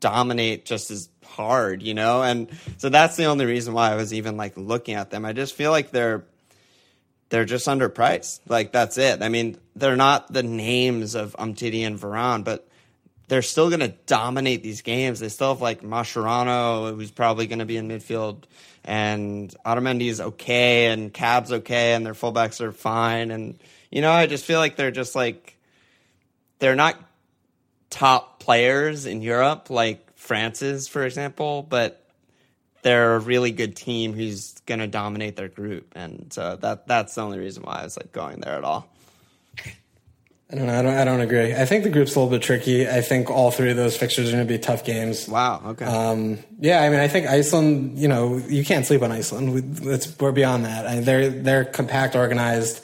[0.00, 2.22] dominate just as hard, you know?
[2.22, 5.24] And so that's the only reason why I was even like looking at them.
[5.24, 6.24] I just feel like they're
[7.30, 8.40] they're just underpriced.
[8.48, 9.22] Like that's it.
[9.22, 12.68] I mean, they're not the names of Umtiti and Varane, but
[13.28, 15.20] they're still going to dominate these games.
[15.20, 18.44] They still have like Mascherano, who's probably going to be in midfield,
[18.84, 23.30] and Otamendi is okay, and Cab's okay, and their fullbacks are fine.
[23.30, 23.58] And
[23.90, 25.57] you know, I just feel like they're just like
[26.58, 26.96] they're not
[27.90, 32.04] top players in Europe like France is, for example, but
[32.82, 37.14] they're a really good team who's going to dominate their group, and so that that's
[37.14, 38.88] the only reason why I was like going there at all.
[40.50, 40.78] I don't know.
[40.78, 41.54] I don't, I don't agree.
[41.54, 42.88] I think the group's a little bit tricky.
[42.88, 45.28] I think all three of those fixtures are going to be tough games.
[45.28, 45.60] Wow.
[45.66, 45.84] Okay.
[45.84, 47.98] Um, yeah, I mean, I think Iceland.
[47.98, 49.52] You know, you can't sleep on Iceland.
[49.52, 50.86] We, it's, we're beyond that.
[50.86, 52.82] I mean, they're they're compact, organized.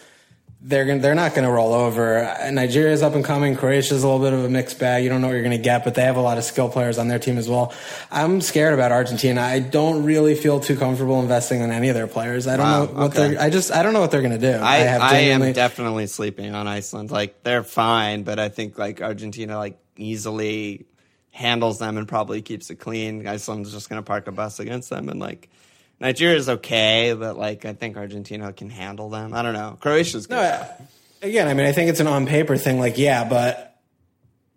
[0.66, 2.34] They're gonna, they're not going to roll over.
[2.50, 3.54] Nigeria's up and coming.
[3.54, 5.04] Croatia's a little bit of a mixed bag.
[5.04, 6.70] You don't know what you're going to get, but they have a lot of skill
[6.70, 7.74] players on their team as well.
[8.10, 9.42] I'm scared about Argentina.
[9.42, 12.46] I don't really feel too comfortable investing in any of their players.
[12.46, 13.28] I don't Wow, know what okay.
[13.34, 13.42] they're.
[13.42, 14.58] I just I don't know what they're going to do.
[14.58, 17.10] I, have I am definitely sleeping on Iceland.
[17.10, 20.86] Like they're fine, but I think like Argentina like easily
[21.30, 23.26] handles them and probably keeps it clean.
[23.26, 25.50] Iceland's just gonna park a bus against them and like
[26.04, 29.32] Nigeria's okay, but like I think Argentina can handle them.
[29.32, 29.78] I don't know.
[29.80, 30.34] Croatia's good.
[30.34, 32.78] No, I- again, I mean, I think it's an on paper thing.
[32.78, 33.74] Like, yeah, but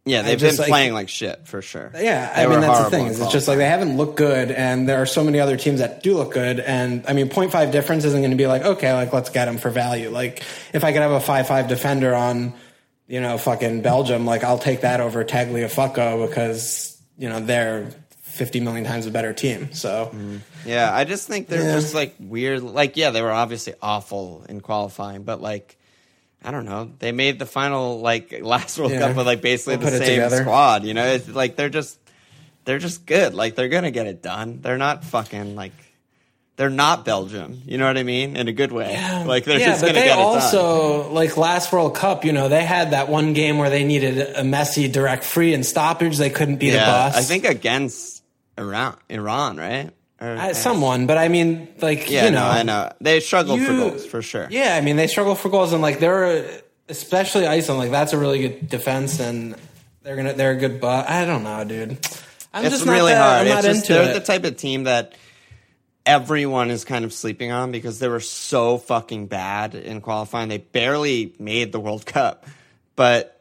[0.04, 1.90] yeah, they've just, been like- playing like shit for sure.
[1.96, 3.08] Yeah, They I mean that's the thing.
[3.08, 5.80] Is it's just like they haven't looked good, and there are so many other teams
[5.80, 6.60] that do look good.
[6.60, 9.58] And I mean, 0.5 difference isn't going to be like okay, like let's get them
[9.58, 10.10] for value.
[10.10, 10.44] Like
[10.74, 12.56] if I could have a five five defender on,
[13.08, 17.90] you know, fucking Belgium, like I'll take that over Tagliafico because you know they're
[18.38, 19.74] 50 million times a better team.
[19.74, 20.38] So mm-hmm.
[20.66, 21.76] Yeah, I just think they're Yeah.
[21.76, 22.62] just like weird.
[22.62, 25.76] Like, yeah, they were obviously awful in qualifying, but like,
[26.44, 26.92] I don't know.
[27.00, 29.00] They made the final like last World Yeah.
[29.00, 30.84] Cup with like basically They'll the same squad.
[30.86, 31.98] You know, it's like they're just
[32.66, 33.34] they're just good.
[33.34, 34.60] Like they're gonna get it done.
[34.62, 35.74] They're not fucking like
[36.58, 37.62] they're not Belgium.
[37.66, 38.36] You know what I mean?
[38.36, 38.92] In a good way.
[39.26, 40.20] Like they're yeah, just gonna get it done.
[40.20, 42.26] also like last World Cup.
[42.26, 45.66] You know, they had that one game where they needed a Messi direct free and
[45.66, 46.18] stoppage.
[46.18, 47.16] They couldn't beat Yeah, a bus.
[47.18, 48.17] I think against
[48.58, 49.92] Iran, Iran, right?
[50.20, 53.62] Or- Uh, someone, but I mean, like Yeah, you know, no, I know they struggled
[53.62, 54.48] for goals for sure.
[54.50, 57.80] Yeah, I mean they struggle for goals, and like they're especially Iceland.
[57.80, 59.56] Like that's a really good defense, and
[60.02, 60.82] they're gonna they're a good.
[60.82, 61.98] But I don't know, dude.
[62.54, 63.42] I'm it's just not really that, hard.
[63.42, 64.14] I'm not it's just they're it.
[64.14, 65.14] the type of team that
[66.06, 70.50] everyone is kind of sleeping on because they were so fucking bad in qualifying.
[70.50, 72.46] They barely made the World Cup,
[72.96, 73.37] but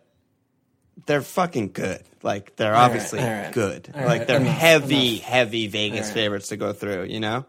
[1.04, 2.02] they're fucking good.
[2.22, 3.52] Like they're obviously all right.
[3.52, 3.90] good.
[3.94, 5.20] All like right, they're enough, heavy, enough.
[5.24, 6.14] heavy Vegas All right.
[6.14, 7.04] favorites to go through.
[7.04, 7.44] You know.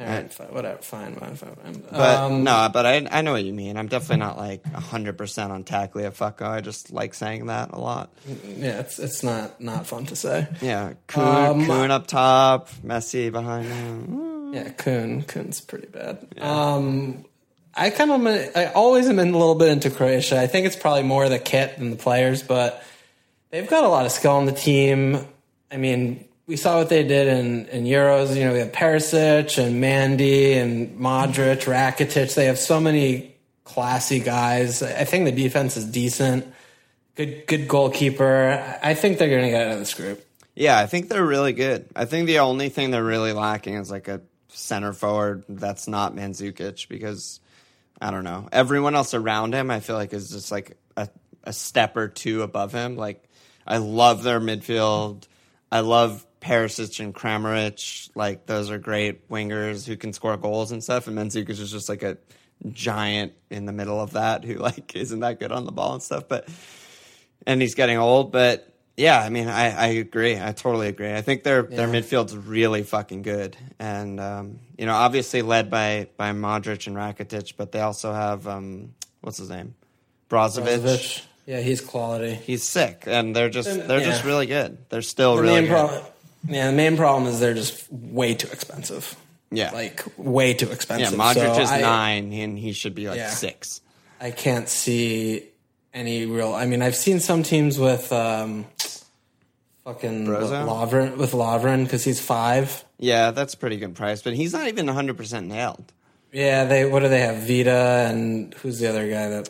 [0.00, 1.82] All right, fine, whatever, fine, fine.
[1.90, 3.76] But um, no, but I I know what you mean.
[3.76, 6.42] I'm definitely not like hundred percent on Tagliafico.
[6.42, 8.12] I just like saying that a lot.
[8.44, 10.46] yeah, it's it's not not fun to say.
[10.60, 14.54] Yeah, Kun, Um, Kun up top, Messi behind him.
[14.54, 15.22] Yeah, Kun.
[15.22, 16.24] Kun's pretty bad.
[16.40, 17.24] Um,
[17.74, 20.40] I kind of, I always am a little bit into Croatia.
[20.40, 22.82] I think it's probably more the kit than the players, but
[23.50, 25.26] they've got a lot of skill on the team.
[25.70, 28.34] I mean, we saw what they did in, in Euros.
[28.34, 32.34] You know, we have Perisic and Mandy and Modric, Rakitic.
[32.34, 34.82] They have so many classy guys.
[34.82, 36.46] I think the defense is decent.
[37.14, 38.78] Good, good goalkeeper.
[38.82, 40.24] I think they're going to get out of this group.
[40.54, 41.86] Yeah, I think they're really good.
[41.94, 46.16] I think the only thing they're really lacking is like a center forward that's not
[46.16, 47.40] Mandzukic because
[48.00, 48.48] I don't know.
[48.52, 51.08] Everyone else around him I feel like is just like a,
[51.44, 52.96] a step or two above him.
[52.96, 53.22] Like
[53.66, 55.26] I love their midfield.
[55.70, 58.10] I love Perisic and Kramaric.
[58.14, 61.06] Like those are great wingers who can score goals and stuff.
[61.08, 62.18] And Mandzukic is just like a
[62.70, 66.02] giant in the middle of that who like isn't that good on the ball and
[66.02, 66.28] stuff.
[66.28, 66.48] But
[67.46, 68.32] and he's getting old.
[68.32, 70.38] But yeah, I mean, I, I agree.
[70.38, 71.14] I totally agree.
[71.14, 76.08] I think their their midfield's really fucking good, and um, you know, obviously led by
[76.16, 79.74] by Modric and Rakitic, but they also have um, what's his name,
[80.28, 80.80] Brozovic.
[80.80, 81.22] Brozovic.
[81.46, 82.34] Yeah, he's quality.
[82.34, 84.76] He's sick, and they're just they're just really good.
[84.90, 85.70] They're still The really main good.
[85.70, 86.02] problem,
[86.46, 89.16] yeah, the main problem is they're just way too expensive.
[89.50, 89.70] Yeah.
[89.72, 91.16] like way too expensive.
[91.16, 91.24] yeah.
[91.24, 93.30] Modric So is I, nine, and he should be like Yeah.
[93.30, 93.80] six.
[94.20, 95.44] I can't see
[95.98, 96.54] any real.
[96.54, 98.66] I mean, I've seen some teams with um,
[99.84, 100.66] fucking Brozo?
[100.66, 102.84] Lovren with Lovren because he's five.
[102.98, 105.92] Yeah, that's pretty good price, but he's not even one hundred percent nailed.
[106.32, 107.36] Yeah, they what do they have?
[107.46, 109.48] Vida and who's the other guy that?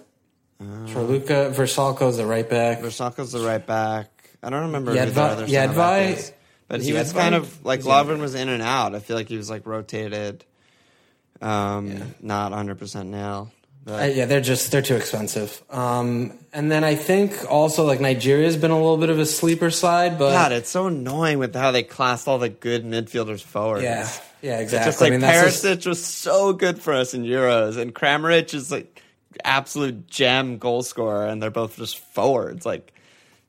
[0.61, 2.81] Uh, Corluka Vrsaljko's the right back.
[2.81, 4.09] Vrsaljko's the right back.
[4.43, 6.33] I don't remember who Yedva- the other Yedvai- is.
[6.67, 8.95] But he was kind of like Lovren was in and out.
[8.95, 10.45] I feel like he was like rotated,
[11.41, 13.49] um, not 100% nailed.
[13.87, 15.63] Uh, yeah, they're just they're too expensive.
[15.71, 19.71] Um, and then I think also like Nigeria's been a little bit of a sleeper
[19.71, 23.83] side, but God, it's so annoying with how they classed all the good midfielders forward.
[23.83, 24.09] yeah,
[24.43, 24.89] yeah, It's exactly.
[24.89, 28.53] just like I mean, Perisic just- was so good for us in Euros, and Kramaric
[28.53, 29.03] is like
[29.45, 32.67] absolute gem goal scorer, and they're both just forwards.
[32.67, 32.93] Like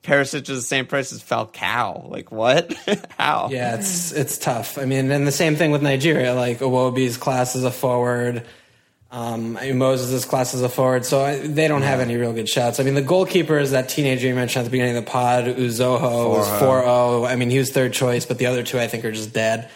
[0.03, 2.09] Perisic is the same price as Falcao.
[2.09, 2.73] Like what?
[3.19, 3.49] how?
[3.51, 4.77] Yeah, it's it's tough.
[4.77, 6.33] I mean, and the same thing with Nigeria.
[6.33, 8.45] Like Iwobi's class as a forward,
[9.11, 11.03] um, I mean, Moses' class as a forward.
[11.05, 12.79] So I, they don't have any real good shots.
[12.79, 15.45] I mean, the goalkeeper is that teenager you mentioned at the beginning of the pod,
[15.45, 17.27] Uzoho, was 4-0.
[17.27, 19.69] I mean, he was third choice, but the other two I think are just dead.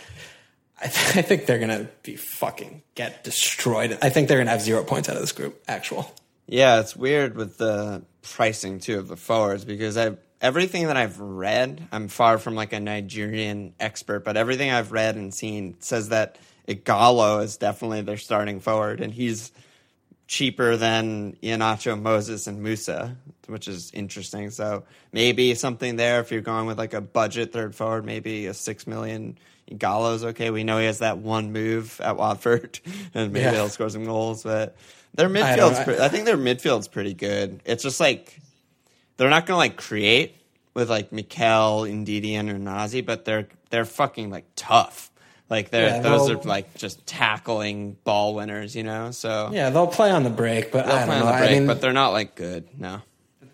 [0.80, 3.98] I, th- I think they're gonna be fucking get destroyed.
[4.02, 5.64] I think they're gonna have zero points out of this group.
[5.68, 6.14] Actual.
[6.46, 11.20] Yeah, it's weird with the pricing too of the forwards because I everything that I've
[11.20, 16.10] read, I'm far from like a Nigerian expert, but everything I've read and seen says
[16.10, 16.38] that
[16.68, 19.52] Ighalo is definitely their starting forward, and he's
[20.28, 23.16] cheaper than Iheanacho, Moses, and Musa,
[23.48, 24.50] which is interesting.
[24.50, 28.54] So maybe something there if you're going with like a budget third forward, maybe a
[28.54, 29.38] six million.
[29.70, 30.50] Ighalo's okay.
[30.50, 32.80] We know he has that one move at Watford,
[33.14, 33.52] and maybe Yeah.
[33.52, 34.44] he'll score some goals.
[34.44, 34.76] But
[35.14, 37.62] their I don't- pre- I think their midfield's pretty good.
[37.66, 38.40] It's just like
[39.18, 40.36] they're not gonna like create
[40.74, 45.10] with like Mikel, Ndidi, and Onazi, but they're they're fucking like tough.
[45.50, 49.12] Like they're Yeah, those are like just tackling ball winners, you know.
[49.12, 51.26] So Yeah, they'll play on the break, but they'll I play on know.
[51.32, 52.68] the break, I mean, but they're not like good.
[52.80, 53.02] No.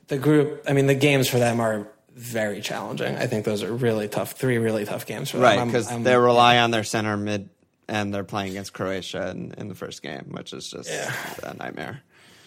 [0.07, 0.63] the group.
[0.67, 3.15] I mean, the games for them are very challenging.
[3.15, 4.31] I think those are really tough.
[4.33, 5.43] Three really tough games for them.
[5.57, 7.49] Right, because they rely on their center mid,
[7.87, 11.13] and they're playing against Croatia in, in the first game, which is just Yeah.
[11.43, 12.01] a nightmare.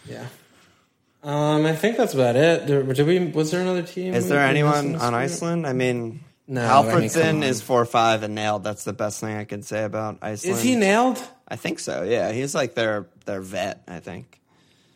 [0.06, 0.26] Yeah.
[1.22, 2.66] Um, I think that's about it.
[2.66, 3.18] Did we?
[3.28, 4.12] Was there another team?
[4.14, 5.14] Is there we missed in anyone on?
[5.14, 5.66] Iceland?
[5.66, 6.20] I mean,
[6.52, 8.62] No, I mean, Alfredson is four five and nailed.
[8.62, 10.56] That's the best thing I can say about Iceland.
[10.58, 11.18] Is he nailed?
[11.48, 12.02] I think so.
[12.02, 13.82] Yeah, he's like their their vet.
[13.88, 14.38] I think.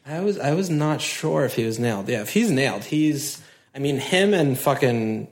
[0.06, 2.08] I was I was not sure if he was nailed.
[2.10, 3.42] Yeah, if he's nailed, he's.
[3.74, 5.28] I mean, him and fucking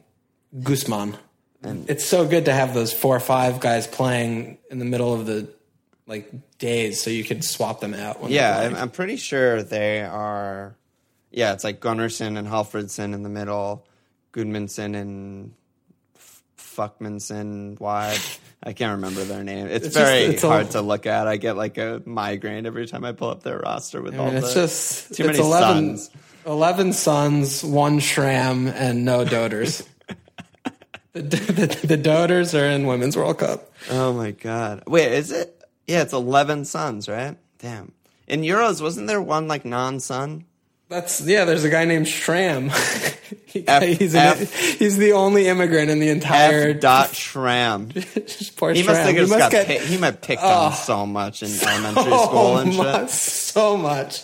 [0.63, 1.17] Guzman.
[1.63, 5.27] it's so good to have those four or five guys playing in the middle of
[5.27, 5.49] the
[6.07, 8.21] like days, so you could swap them out.
[8.21, 8.75] When Yeah, I'm.
[8.77, 10.75] I'm pretty sure they are.
[11.31, 13.87] Yeah, it's like Gunnarsson and Hallfredsson in the middle,
[14.33, 15.64] Gudmundsson and F-
[16.75, 18.19] Fuckmanson wide.
[18.63, 19.67] I can't remember their name.
[19.67, 21.27] It's, It's just- very it's all- hard to look at.
[21.29, 24.25] I get like a migraine every time I pull up their roster with I all
[24.27, 26.11] mean, the it's just too it's many 11, sons.
[26.47, 29.87] 11 sons, one Schram, and no Doders.
[31.13, 33.71] the, the, the Doders are in Women's World Cup.
[33.91, 34.83] Oh my god!
[34.87, 35.63] Wait, is it?
[35.87, 37.37] Yeah, it's eleven sons, right?
[37.59, 37.93] Damn.
[38.27, 40.45] In Euros, wasn't there one like non-son?
[40.89, 41.45] That's yeah.
[41.45, 42.71] There's a guy named Schram.
[43.67, 46.81] F- he's an, F- he's the only immigrant in the entire F.
[46.81, 47.91] Dot Schram.
[48.57, 50.75] Poor He must think He must got get- pi- he might picked on oh.
[50.75, 52.83] so much in elementary school oh, and shit.
[53.03, 54.23] mu- so much.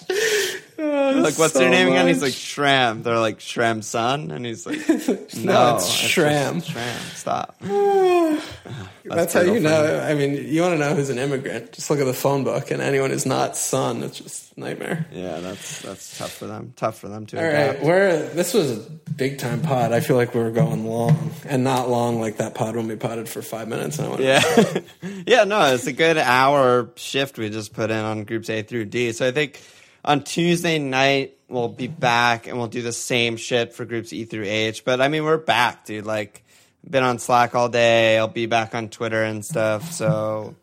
[0.82, 2.06] Oh, Like, what's so their name again?
[2.08, 2.32] He's like.
[2.32, 3.02] Schram.
[3.02, 6.62] They're like Schram son, and he's like, no, No, it's Schram.
[6.62, 7.56] Schram, stop.
[9.04, 10.00] That's how you know.
[10.00, 11.72] I mean, you want to know who's an immigrant?
[11.72, 15.06] Just look at the phone book, and anyone who's not son, it's just nightmare.
[15.12, 16.72] Yeah, that's that's tough for them.
[16.76, 17.78] Tough for them to All adapt.
[17.78, 19.92] right, we're this was a big time pod.
[19.92, 22.96] I feel like we were going long, and not long like that pod when we
[22.96, 23.98] podded for five minutes.
[23.98, 24.80] And I went, Yeah,
[25.26, 25.44] yeah.
[25.44, 29.12] No, it's a good hour shift we just put in on groups A through D.
[29.12, 29.60] So I think
[30.04, 34.24] on Tuesday night we'll be back and we'll do the same shit for groups E
[34.24, 34.84] through H.
[34.84, 36.06] But I mean, we're back, dude.
[36.06, 36.44] Like,
[36.88, 38.16] been on Slack all day.
[38.16, 39.92] I'll be back on Twitter and stuff.
[39.92, 40.54] So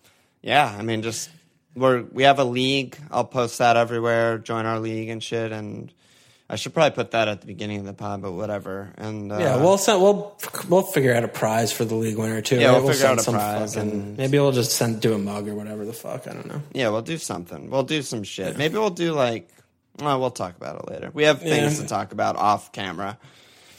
[0.42, 1.30] yeah, I mean, just
[1.76, 2.98] we're we have a league.
[3.12, 4.38] I'll post that everywhere.
[4.38, 5.52] Join our league and shit.
[5.52, 5.94] And
[6.50, 8.94] I should probably put that at the beginning of the pod, but whatever.
[8.98, 10.38] And uh, Yeah, we'll send, we'll
[10.70, 12.58] we'll figure out a prize for the league winner too.
[12.58, 12.82] Yeah, right?
[12.84, 15.48] we'll figure out a some prize fucking- and- maybe we'll just send do a mug
[15.50, 16.26] or whatever the fuck.
[16.28, 16.62] I don't know.
[16.74, 17.70] Yeah, we'll do something.
[17.70, 18.58] We'll do some shit.
[18.58, 19.50] Maybe we'll do like.
[20.00, 21.10] Well, we'll talk about it later.
[21.14, 21.84] We have things Yeah.
[21.84, 23.18] to talk about off camera.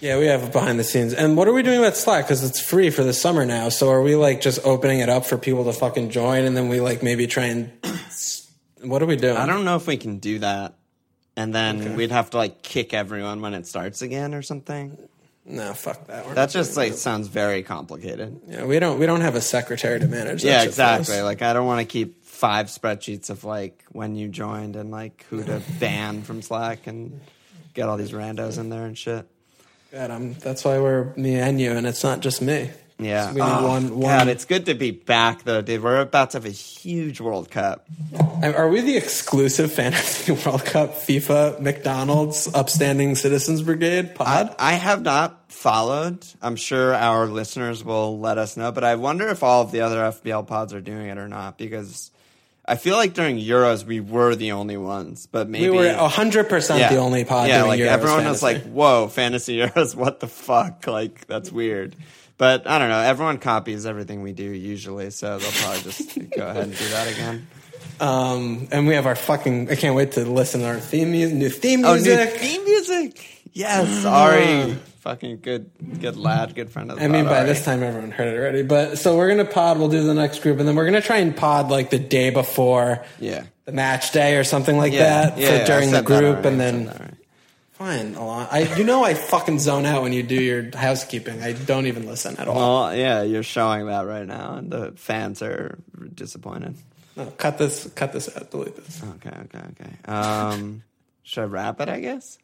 [0.01, 1.13] Yeah, we have behind the scenes.
[1.15, 2.25] And what are we doing with Slack?
[2.27, 3.69] Because it's free for the summer now.
[3.69, 6.69] So are we like just opening it up for people to fucking join, and then
[6.69, 7.73] we like maybe try and
[8.83, 9.37] what are we doing?
[9.37, 10.75] I don't know if we can do that,
[11.39, 14.99] and then we'd have to like kick everyone when it starts again or something.
[15.47, 16.27] No, fuck that.
[16.27, 18.41] We're That just like sounds very complicated.
[18.49, 20.43] yeah, we don't we don't have a secretary to manage.
[20.43, 20.99] That Yeah, shit for us.
[21.01, 21.23] exactly.
[21.23, 25.25] Like I don't want to keep five spreadsheets of like when you joined and like
[25.31, 27.21] who to ban from Slack and
[27.73, 29.27] get all these randos in there and shit.
[29.93, 32.71] God, I'm, that's why we're me and you, and it's not just me.
[33.01, 33.29] Yeah.
[33.29, 33.91] So we need Oh, one.
[33.91, 35.83] one God, it's good to be back though, dude.
[35.83, 37.87] We're about to have a huge World Cup.
[38.43, 44.55] Are we the exclusive fantasy World Cup FIFA McDonald's upstanding citizens brigade pod?
[44.59, 46.25] I, I have not followed.
[46.43, 49.83] I'm sure our listeners will let us know, but I wonder if all of the
[49.83, 52.11] other FPL pods are doing it or not because
[52.65, 56.49] I feel like during Euros we were the only ones, but maybe we were hundred
[56.49, 57.49] percent the only pod.
[57.49, 59.95] Yeah, doing like Euros everyone was like, "Whoa, fantasy Euros!
[59.97, 60.87] What the fuck?
[60.87, 61.97] Like that's weird."
[62.39, 63.01] But I don't know.
[63.01, 67.13] Everyone copies everything we do usually, so they'll probably just go ahead and do that
[67.13, 67.47] again.
[68.01, 69.71] Um, and we have our fucking.
[69.71, 72.19] I can't wait to listen to our theme music, new theme music.
[72.19, 73.43] Oh, new theme music!
[73.53, 75.71] Yes, Ari, fucking good,
[76.01, 77.49] good lad, good friend of the I mean, by Ari.
[77.49, 78.63] this time everyone heard it already.
[78.63, 79.79] But so we're gonna pod.
[79.79, 82.31] We'll do the next group, and then we're gonna try and pod like the day
[82.31, 83.47] before yeah.
[83.65, 86.61] the match day or something like Yeah, that yeah, for yeah, during the group, and
[86.61, 87.17] then.
[87.79, 88.15] Fine.
[88.15, 88.49] Alon.
[88.51, 91.43] I you know I fucking zone out when you do your housekeeping.
[91.43, 92.57] I don't even listen at all.
[92.57, 95.79] Well, yeah, you're showing that right now, and the fans are
[96.15, 96.77] disappointed.
[97.17, 97.91] No, cut this.
[97.95, 98.51] Cut this out.
[98.51, 99.03] Delete this.
[99.03, 99.93] Okay, okay, okay.
[100.05, 100.83] Um,
[101.23, 101.89] Should I wrap it?
[101.89, 102.39] I guess.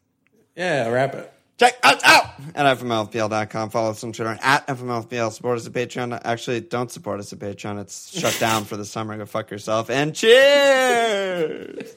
[0.55, 1.31] Yeah, wrap it.
[1.57, 3.69] Check us out at FMLFPL.com.
[3.69, 5.31] Follow us on Twitter at FMLFPL.
[5.31, 6.19] Support us at Patreon.
[6.25, 7.79] Actually, don't support us at Patreon.
[7.79, 9.17] It's shut down for the summer.
[9.17, 9.89] Go fuck yourself.
[9.89, 11.95] And cheers!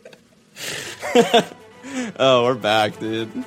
[2.18, 3.44] oh, we're back, dude.